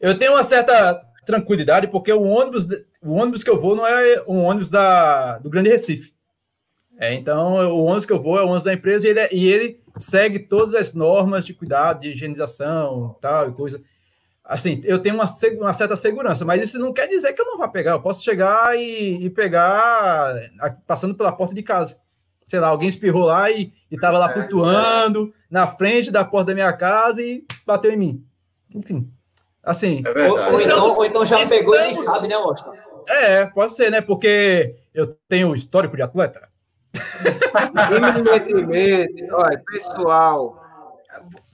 [0.00, 2.66] Eu tenho uma certa tranquilidade, porque o ônibus,
[3.02, 6.12] o ônibus que eu vou não é um ônibus da, do Grande Recife.
[6.98, 9.28] É, então, o ônibus que eu vou é o ônibus da empresa e ele, é,
[9.32, 13.80] e ele segue todas as normas de cuidado, de higienização tal e coisa.
[14.44, 15.26] Assim, eu tenho uma,
[15.60, 17.92] uma, certa segurança, mas isso não quer dizer que eu não vá pegar.
[17.92, 20.34] Eu posso chegar e, e pegar
[20.86, 21.98] passando pela porta de casa.
[22.46, 25.46] Sei lá, alguém espirrou lá e estava lá é, flutuando é.
[25.48, 28.26] na frente da porta da minha casa e bateu em mim.
[28.74, 29.08] Enfim.
[29.62, 30.02] Assim.
[30.06, 32.70] É ou, ou, então, ou, então, já estamos, pegou e nem sabe, né, Austin?
[33.08, 34.00] É, pode ser, né?
[34.00, 36.48] Porque eu tenho histórico de atleta.
[39.32, 40.60] Olha, pessoal,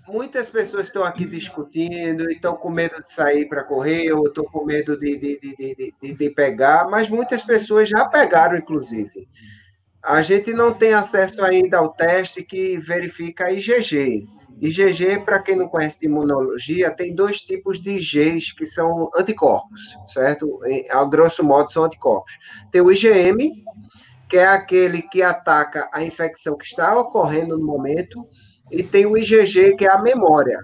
[0.06, 4.44] muitas pessoas estão aqui discutindo e estão com medo de sair para correr, ou estão
[4.44, 9.28] com medo de, de, de, de, de pegar, mas muitas pessoas já pegaram, inclusive.
[10.02, 14.28] A gente não tem acesso ainda ao teste que verifica a IgG.
[14.60, 19.80] IgG, para quem não conhece de imunologia, tem dois tipos de Igs que são anticorpos,
[20.06, 20.60] certo?
[20.90, 22.32] A grosso modo são anticorpos.
[22.70, 23.64] Tem o IgM,
[24.28, 28.26] que é aquele que ataca a infecção que está ocorrendo no momento,
[28.70, 30.58] e tem o IgG, que é a memória.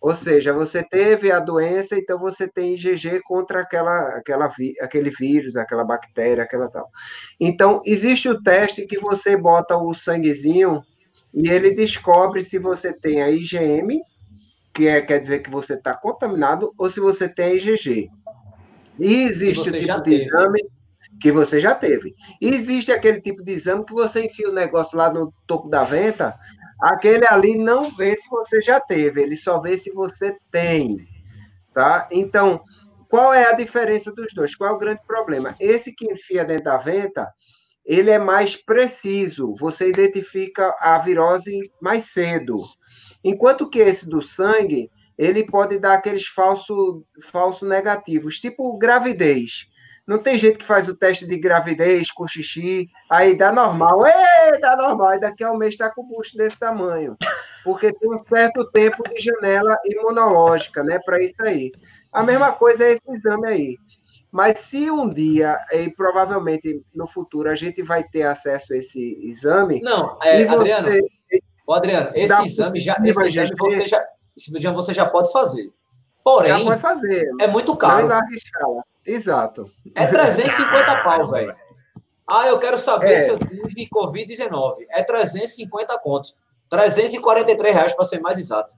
[0.00, 5.56] Ou seja, você teve a doença, então você tem IgG contra aquela, aquela, aquele vírus,
[5.56, 6.88] aquela bactéria, aquela tal.
[7.40, 10.82] Então, existe o teste que você bota o sanguezinho
[11.34, 14.00] e ele descobre se você tem a IgM,
[14.72, 18.08] que é, quer dizer que você está contaminado, ou se você tem a IgG.
[18.98, 20.24] E existe o tipo de teve.
[20.24, 20.60] exame
[21.20, 22.14] que você já teve.
[22.40, 25.82] E existe aquele tipo de exame que você enfia o negócio lá no topo da
[25.82, 26.34] venta,
[26.80, 30.98] aquele ali não vê se você já teve, ele só vê se você tem.
[31.72, 32.08] Tá?
[32.12, 32.62] Então,
[33.08, 34.54] qual é a diferença dos dois?
[34.54, 35.54] Qual é o grande problema?
[35.58, 37.32] Esse que enfia dentro da venta,
[37.84, 42.60] ele é mais preciso, você identifica a virose mais cedo.
[43.22, 49.68] Enquanto que esse do sangue, ele pode dar aqueles falsos falso negativos, tipo gravidez.
[50.06, 54.58] Não tem gente que faz o teste de gravidez com xixi, aí dá normal, Ê,
[54.60, 57.16] dá normal, e daqui a um mês está com o busto desse tamanho.
[57.64, 61.70] Porque tem um certo tempo de janela imunológica, né, para isso aí.
[62.12, 63.78] A mesma coisa é esse exame aí.
[64.34, 69.16] Mas se um dia, e provavelmente no futuro, a gente vai ter acesso a esse
[69.22, 69.80] exame.
[69.80, 70.88] Não, é, você, Adriano,
[71.70, 74.04] Adriano, esse exame já, esse exame você já,
[74.36, 75.72] esse exame você já pode fazer.
[76.24, 77.30] Porém, já pode fazer.
[77.40, 78.08] É muito caro.
[79.06, 79.70] Exato.
[79.94, 81.54] É 350 pau, velho.
[82.28, 83.18] Ah, eu quero saber é.
[83.18, 84.78] se eu tive Covid-19.
[84.90, 86.36] É 350 contos.
[86.68, 88.74] 343 reais para ser mais exato.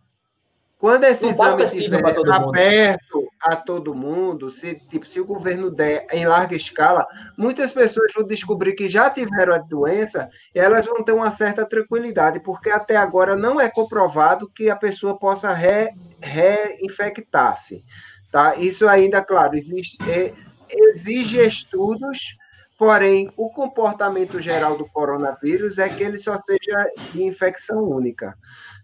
[0.78, 3.30] Quando esse não exame estiver aberto mundo.
[3.40, 7.06] a todo mundo, se, tipo, se o governo der em larga escala,
[7.36, 11.64] muitas pessoas vão descobrir que já tiveram a doença e elas vão ter uma certa
[11.64, 17.82] tranquilidade, porque até agora não é comprovado que a pessoa possa re, reinfectar-se.
[18.30, 18.56] Tá?
[18.56, 20.34] Isso ainda, claro, existe, é,
[20.68, 22.36] exige estudos,
[22.78, 28.36] porém, o comportamento geral do coronavírus é que ele só seja de infecção única.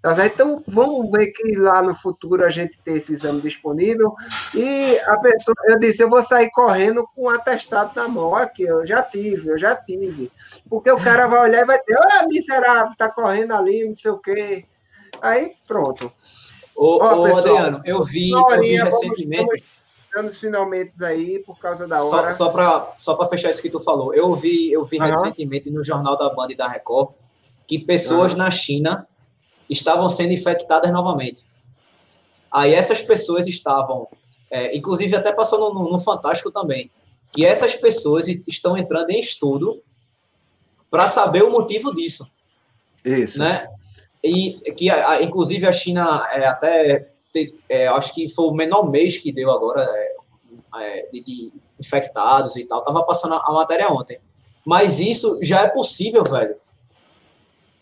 [0.03, 4.13] Tá então, vamos ver que lá no futuro a gente tem esse exame disponível.
[4.53, 8.35] E a pessoa, eu disse, eu vou sair correndo com um atestado na mão.
[8.35, 10.29] Aqui, eu já tive, eu já tive.
[10.69, 14.11] Porque o cara vai olhar e vai ter, ah, miserável, tá correndo ali, não sei
[14.11, 14.65] o quê.
[15.21, 16.13] Aí, pronto.
[16.75, 19.65] Ô, Ó, ô pessoal, Adriano, eu vi, eu vi recentemente.
[20.07, 22.33] Estamos finalmente aí por causa da hora.
[22.33, 25.07] Só, só para só fechar isso que tu falou, eu vi, eu vi uhum.
[25.07, 27.11] recentemente no jornal da Band e da Record
[27.67, 28.39] que pessoas uhum.
[28.39, 29.07] na China
[29.73, 31.45] estavam sendo infectadas novamente.
[32.51, 34.07] Aí essas pessoas estavam,
[34.51, 36.91] é, inclusive até passando no, no Fantástico também,
[37.33, 39.83] que essas pessoas estão entrando em estudo
[40.91, 42.31] para saber o motivo disso.
[43.05, 43.39] Isso.
[43.39, 43.69] Né?
[44.23, 47.09] e que a, inclusive a China é, até
[47.69, 50.17] é, acho que foi o menor mês que deu agora é,
[50.81, 52.83] é, de, de, infectados e tal.
[52.83, 54.21] Tava passando a, a, matéria ontem.
[54.65, 56.55] Mas isso já é possível, velho.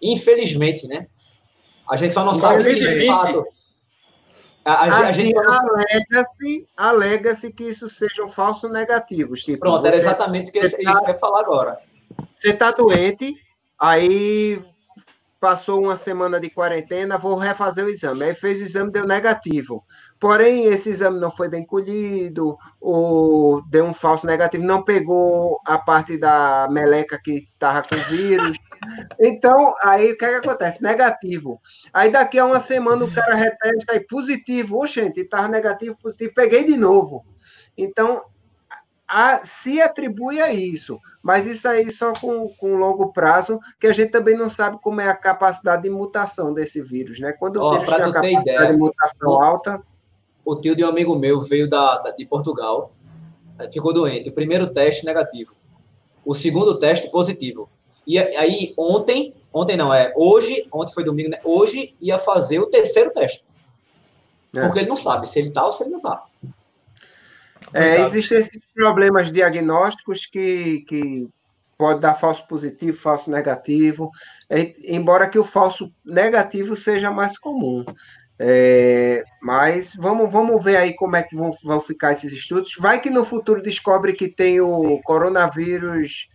[0.00, 1.06] Infelizmente, né?
[1.90, 3.44] A gente só não sabe se de fato.
[4.64, 9.42] A, a, a gente alega-se alega que isso sejam falsos negativos.
[9.42, 11.78] Tipo, Pronto, era exatamente o que tá, eu ia falar agora.
[12.38, 13.34] Você está doente,
[13.78, 14.62] aí
[15.40, 18.24] passou uma semana de quarentena, vou refazer o exame.
[18.24, 19.84] Aí fez o exame, deu negativo.
[20.20, 25.78] Porém, esse exame não foi bem colhido, ou deu um falso negativo, não pegou a
[25.78, 28.56] parte da meleca que estava com vírus.
[29.20, 30.82] Então, aí o que, é que acontece?
[30.82, 31.60] Negativo.
[31.92, 34.78] Aí daqui a uma semana o cara retesta aí positivo.
[34.78, 37.22] Oxente, estava negativo, positivo, peguei de novo.
[37.76, 38.22] Então,
[39.06, 43.92] a, se atribui a isso, mas isso aí só com, com longo prazo, que a
[43.92, 47.32] gente também não sabe como é a capacidade de mutação desse vírus, né?
[47.32, 49.82] Quando o oh, vírus tem a capacidade ideia, de mutação alta.
[50.50, 52.92] O tio de um amigo meu veio da, da, de Portugal,
[53.72, 54.30] ficou doente.
[54.30, 55.54] O primeiro teste negativo,
[56.24, 57.70] o segundo teste positivo.
[58.04, 61.38] E aí ontem, ontem não, é hoje, ontem foi domingo, né?
[61.44, 63.44] Hoje ia fazer o terceiro teste.
[64.56, 64.62] É.
[64.62, 66.24] Porque ele não sabe se ele tá ou se ele não tá.
[67.72, 71.28] É, existem esses problemas diagnósticos que, que
[71.78, 74.10] pode dar falso positivo, falso negativo,
[74.48, 77.84] é, embora que o falso negativo seja mais comum.
[78.42, 82.72] É, mas vamos, vamos ver aí como é que vão, vão ficar esses estudos.
[82.78, 86.26] Vai que no futuro descobre que tem o coronavírus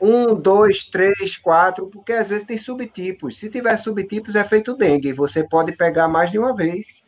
[0.00, 3.38] 1, 2, 3, 4, porque às vezes tem subtipos.
[3.38, 5.12] Se tiver subtipos, é feito dengue.
[5.12, 7.04] Você pode pegar mais de uma vez.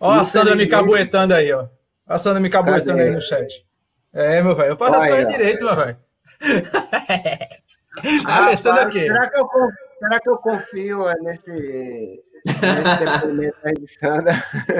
[0.00, 1.68] Ó, a Sandra me cabuetando aí, ó.
[2.08, 3.64] A Sandra me cabuetando aí no chat.
[4.12, 4.70] É, meu velho.
[4.70, 5.96] Eu faço Olha, as coisas direito, meu velho.
[8.26, 9.48] ah, será, que eu,
[10.00, 12.33] será que eu confio nesse, nesse?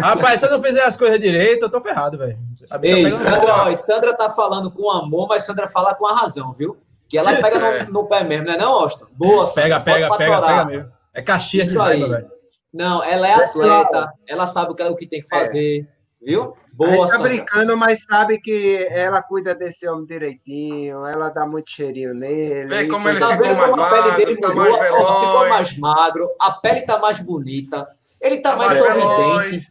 [0.00, 2.38] Rapaz, se eu não fizer as coisas direito, eu tô ferrado, velho.
[2.82, 6.76] Ei, Sandra, ó, Sandra tá falando com amor, mas Sandra fala com a razão, viu?
[7.08, 7.84] Que ela pega é.
[7.84, 9.06] no, no, pé mesmo, não é não, Austin?
[9.12, 9.80] Boa, Sandra.
[9.80, 10.92] Pega, pega, pega, pega mesmo.
[11.14, 12.06] É Caxias Isso aí.
[12.06, 12.30] velho.
[12.72, 15.38] Não, ela é atleta, ela sabe o que, o que tem que é.
[15.38, 15.86] fazer, é.
[16.24, 16.54] Viu?
[16.72, 22.12] Boa, tá brincando, mas sabe que ela cuida desse homem direitinho, ela dá muito cheirinho
[22.14, 22.68] nele.
[22.68, 25.78] Vê como ele tá ficou mais magro, a pele dele tá mudou, mais ficou mais
[25.78, 27.86] magro, a pele tá mais bonita,
[28.20, 29.68] ele tá, tá mais, mais sorridente,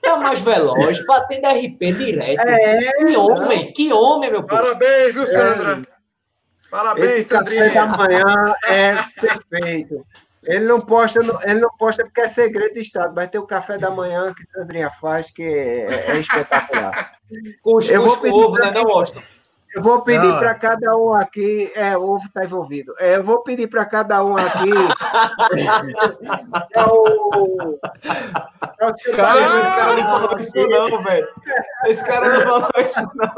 [0.00, 2.40] tá mais veloz, batendo RP direto.
[2.40, 4.62] É, que homem, que homem, meu povo.
[4.62, 5.82] Parabéns, viu, Sandra?
[5.92, 5.96] É.
[6.70, 7.70] Parabéns, Esse Sandrinha.
[7.70, 10.06] café da manhã é perfeito.
[10.46, 13.76] Ele não posta, ele não posta porque é segredo de Estado, mas tem o café
[13.76, 17.12] da manhã que Sandrinha faz, que é, é espetacular.
[17.62, 19.20] Com os ovo, né, não, Austin?
[19.74, 21.70] Eu vou pedir para cada um aqui.
[21.74, 22.94] É, o ovo está envolvido.
[22.98, 24.70] É, eu vou pedir para cada um aqui.
[26.72, 27.78] é o.
[28.78, 31.28] É o cara, esse cara não falou isso, não, velho.
[31.86, 33.32] Esse cara não falou isso, não.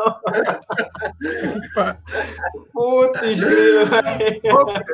[2.73, 3.87] Putz, grilo,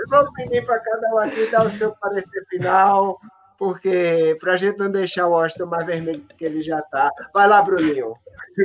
[0.08, 3.18] vou pedir para cada um aqui dar o seu parecer final
[3.58, 7.10] porque para a gente não deixar o Washington mais vermelho que ele já está.
[7.32, 8.14] Vai lá, Bruninho.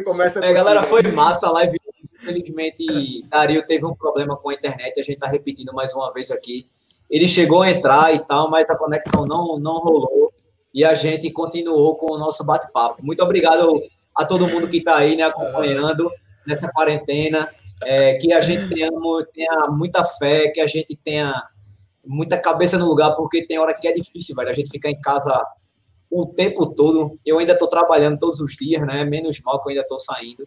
[0.03, 1.77] Começa é, galera, foi massa a live.
[2.21, 6.29] Infelizmente, Dario teve um problema com a internet, a gente está repetindo mais uma vez
[6.31, 6.65] aqui.
[7.09, 10.31] Ele chegou a entrar e tal, mas a conexão não, não rolou
[10.73, 13.03] e a gente continuou com o nosso bate-papo.
[13.03, 13.81] Muito obrigado
[14.19, 16.11] a todo mundo que está aí né, acompanhando
[16.45, 17.49] nessa quarentena.
[17.81, 18.89] É, que a gente tenha,
[19.33, 21.33] tenha muita fé, que a gente tenha
[22.05, 24.49] muita cabeça no lugar, porque tem hora que é difícil, velho.
[24.49, 25.41] A gente ficar em casa
[26.11, 27.17] o tempo todo.
[27.25, 29.05] Eu ainda estou trabalhando todos os dias, né?
[29.05, 30.43] Menos mal que eu ainda estou saindo.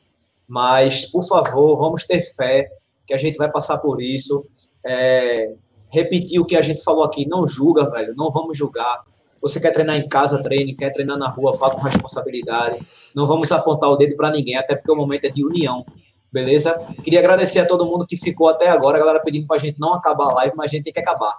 [0.46, 2.68] Mas, por favor, vamos ter fé
[3.06, 4.44] que a gente vai passar por isso.
[4.84, 5.54] É,
[5.88, 8.12] repetir o que a gente falou aqui, não julga, velho.
[8.14, 9.02] Não vamos julgar.
[9.42, 10.74] Você quer treinar em casa, treine.
[10.74, 12.80] Quer treinar na rua, vá com responsabilidade.
[13.14, 15.84] Não vamos apontar o dedo para ninguém, até porque o momento é de união.
[16.32, 16.82] Beleza?
[17.02, 18.96] Queria agradecer a todo mundo que ficou até agora.
[18.96, 21.00] A galera pedindo para a gente não acabar a live, mas a gente tem que
[21.00, 21.34] acabar.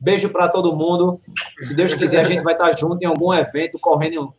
[0.00, 1.20] Beijo para todo mundo.
[1.60, 4.34] Se Deus quiser, a gente vai estar junto em algum evento, correndo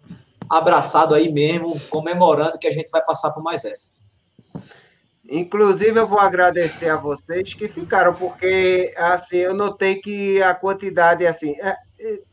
[0.50, 3.92] abraçado aí mesmo, comemorando que a gente vai passar por mais essa.
[5.28, 11.26] Inclusive, eu vou agradecer a vocês que ficaram, porque assim eu notei que a quantidade
[11.26, 11.76] assim, é,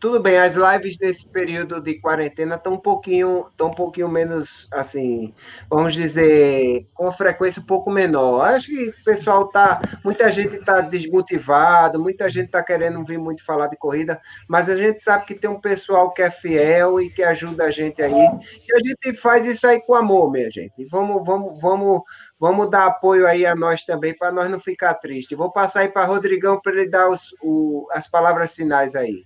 [0.01, 4.67] tudo bem, as lives nesse período de quarentena estão um pouquinho, estão um pouquinho menos,
[4.73, 5.33] assim,
[5.71, 8.45] vamos dizer, com frequência um pouco menor.
[8.45, 13.45] Acho que o pessoal tá, muita gente está desmotivado, muita gente está querendo vir muito
[13.45, 17.09] falar de corrida, mas a gente sabe que tem um pessoal que é fiel e
[17.09, 18.13] que ajuda a gente aí.
[18.13, 20.85] E a gente faz isso aí com amor, minha gente.
[20.91, 22.03] Vamos, vamos, vamos
[22.43, 25.37] Vamos dar apoio aí a nós também, para nós não ficar triste.
[25.37, 29.25] Vou passar aí para Rodrigão para ele dar os, o, as palavras finais aí.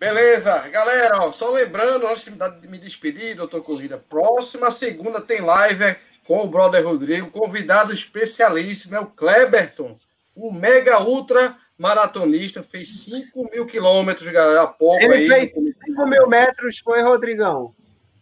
[0.00, 5.94] Beleza, galera, ó, só lembrando, antes de me despedir, doutor Corrida, próxima segunda tem live
[6.26, 9.98] com o brother Rodrigo, convidado especialíssimo, é o Kleberton,
[10.34, 15.50] o mega ultra maratonista, fez 5 mil quilômetros, galera, há pouco Ele aí.
[15.50, 17.74] fez 5 mil metros, foi, Rodrigão?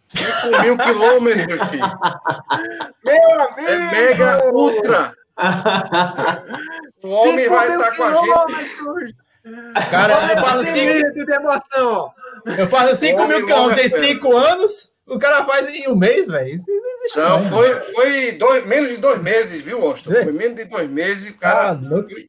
[0.09, 1.83] 5 mil quilômetros, filho.
[3.05, 3.69] Meu amigo!
[3.69, 5.13] É mega ultra.
[7.03, 9.15] o homem vai estar com a gente.
[9.89, 12.13] Cara, eu faço 5
[12.57, 14.93] Eu faço 5 mil quilômetros em 5 anos.
[15.09, 16.55] O cara faz em um mês, velho.
[16.55, 17.17] Isso não existe.
[17.17, 20.11] Não, foi, foi dois, menos de dois meses, viu, Austin?
[20.11, 21.35] Foi menos de dois meses.
[21.35, 21.79] Cara, ah,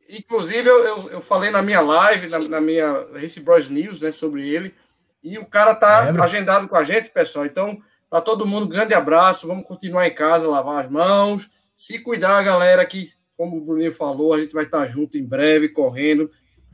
[0.08, 4.12] inclusive, eu, eu, eu, falei na minha live, na, na minha Race Bros News, né,
[4.12, 4.74] sobre ele.
[5.22, 6.24] E o cara tá Lembra?
[6.24, 7.44] agendado com a gente, pessoal.
[7.44, 9.46] Então, para todo mundo, grande abraço.
[9.46, 11.50] Vamos continuar em casa, lavar as mãos.
[11.74, 15.68] Se cuidar, galera, que, como o Bruninho falou, a gente vai estar junto em breve,
[15.68, 16.30] correndo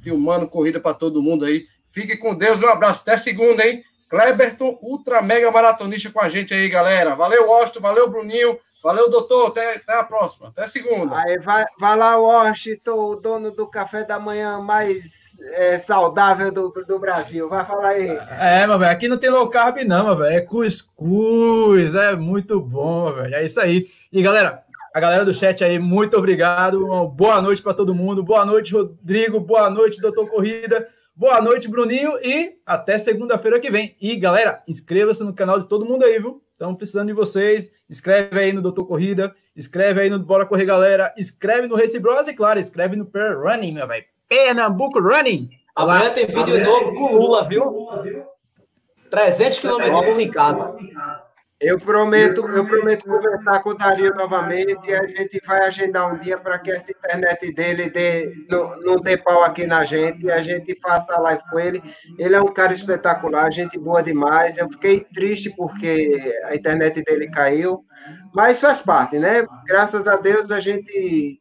[0.06, 1.66] filmando corrida para todo mundo aí.
[1.90, 3.02] Fique com Deus, um abraço.
[3.02, 3.82] Até segunda, hein?
[4.08, 7.16] Kleberton, ultra mega maratonista com a gente aí, galera.
[7.16, 8.56] Valeu, Washington, valeu, Bruninho.
[8.84, 9.48] Valeu, doutor.
[9.48, 10.46] Até, até a próxima.
[10.46, 11.18] Até segunda.
[11.18, 16.68] Aí vai, vai lá, Washington, o dono do café da manhã mais é, saudável do,
[16.86, 17.48] do Brasil.
[17.48, 18.16] Vai falar aí.
[18.38, 18.92] É, meu velho.
[18.92, 20.36] Aqui não tem low carb, não, meu velho.
[20.36, 21.96] É cuscuz.
[21.96, 23.34] É muito bom, velho.
[23.34, 23.88] É isso aí.
[24.12, 24.62] E, galera,
[24.96, 26.82] a galera do chat aí, muito obrigado.
[26.82, 28.22] Uma boa noite para todo mundo.
[28.22, 29.38] Boa noite, Rodrigo.
[29.38, 30.88] Boa noite, doutor Corrida.
[31.14, 32.12] Boa noite, Bruninho.
[32.24, 33.94] E até segunda-feira que vem.
[34.00, 36.42] E, galera, inscreva-se no canal de todo mundo aí, viu?
[36.50, 37.70] Estamos precisando de vocês.
[37.90, 39.34] Escreve aí no Doutor Corrida.
[39.54, 41.12] Escreve aí no Bora Correr Galera.
[41.18, 44.06] Escreve no Race Bros e, claro, escreve no Per Running, meu velho.
[44.26, 45.50] Pernambuco Running.
[45.74, 47.70] Amanhã tem vídeo Amanhã novo com o Lula, viu?
[49.10, 50.74] 300 quilômetros em casa.
[51.58, 56.18] Eu prometo, eu prometo conversar com o Dario novamente e a gente vai agendar um
[56.18, 60.30] dia para que essa internet dele dê, não, não dê pau aqui na gente e
[60.30, 61.82] a gente faça a live com ele.
[62.18, 64.58] Ele é um cara espetacular, gente boa demais.
[64.58, 67.82] Eu fiquei triste porque a internet dele caiu,
[68.34, 69.46] mas faz parte, né?
[69.66, 71.40] Graças a Deus a gente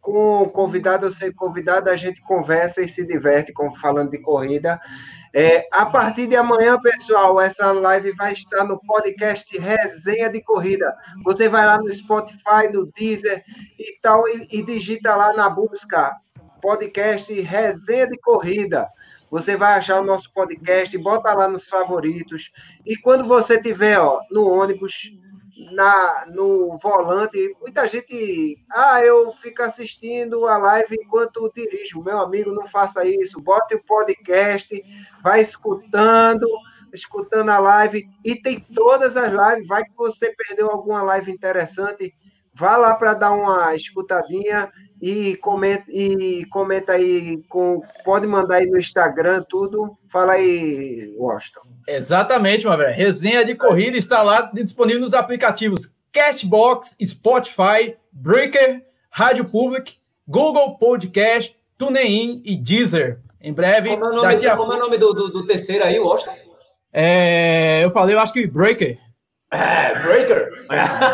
[0.00, 4.80] com convidado ou sem convidado, a gente conversa e se diverte falando de corrida.
[5.34, 10.94] É, a partir de amanhã, pessoal, essa live vai estar no podcast Resenha de Corrida.
[11.24, 13.42] Você vai lá no Spotify, no Deezer
[13.78, 16.14] e tal, e, e digita lá na busca
[16.60, 18.86] podcast Resenha de Corrida.
[19.30, 22.52] Você vai achar o nosso podcast, bota lá nos favoritos.
[22.84, 25.14] E quando você tiver ó, no ônibus,
[25.72, 27.54] na, no volante.
[27.60, 32.02] Muita gente, ah, eu fico assistindo a live enquanto dirijo.
[32.02, 33.42] Meu amigo, não faça isso.
[33.42, 34.82] Bote o podcast,
[35.22, 36.46] vai escutando,
[36.92, 38.08] escutando a live.
[38.24, 39.66] E tem todas as lives.
[39.66, 42.12] Vai que você perdeu alguma live interessante.
[42.54, 44.70] vá lá para dar uma escutadinha
[45.02, 49.98] e comenta, e comenta aí, com, pode mandar aí no Instagram, tudo.
[50.08, 51.62] Fala aí, Washington.
[51.88, 52.94] Exatamente, meu velho.
[52.94, 59.96] Resenha de corrida está lá disponível nos aplicativos Cashbox, Spotify, Breaker, Rádio Public,
[60.28, 63.18] Google Podcast, TuneIn e Deezer.
[63.40, 63.88] Em breve.
[63.88, 64.56] Como é o nome, a...
[64.56, 66.36] como é o nome do, do, do, terceiro aí, Washington?
[66.92, 68.98] É, eu falei, eu acho que Breaker.
[69.52, 70.50] É, Breaker.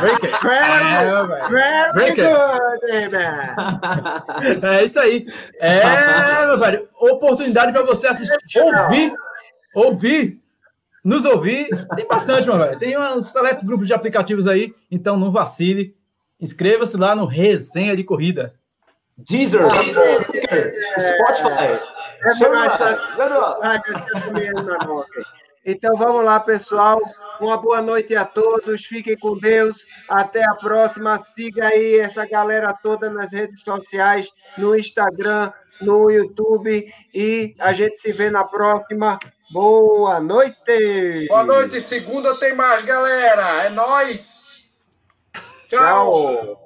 [0.01, 0.31] Breaker.
[1.59, 2.25] é, Breaker.
[4.63, 5.27] é isso aí.
[5.59, 9.13] É, meu velho, oportunidade para você assistir, ouvir,
[9.75, 10.41] ouvir,
[11.03, 11.69] nos ouvir.
[11.97, 12.79] Tem bastante, meu velho.
[12.79, 15.97] Tem um seleto grupo de aplicativos aí, então não vacile.
[16.41, 18.55] Inscreva-se lá no Resenha de Corrida.
[19.17, 21.81] Deezer, Breaker, Spotify.
[25.71, 26.99] Então vamos lá, pessoal.
[27.39, 28.87] Uma boa noite a todos.
[28.87, 29.87] Fiquem com Deus.
[30.09, 31.23] Até a próxima.
[31.37, 35.53] Siga aí essa galera toda nas redes sociais, no Instagram,
[35.83, 36.91] no YouTube.
[37.15, 39.19] E a gente se vê na próxima.
[39.53, 41.27] Boa noite.
[41.29, 41.83] Boa noite.
[41.83, 43.65] Segunda tem mais, galera.
[43.65, 44.45] É nós.
[45.69, 46.47] Tchau.
[46.47, 46.59] Tchau.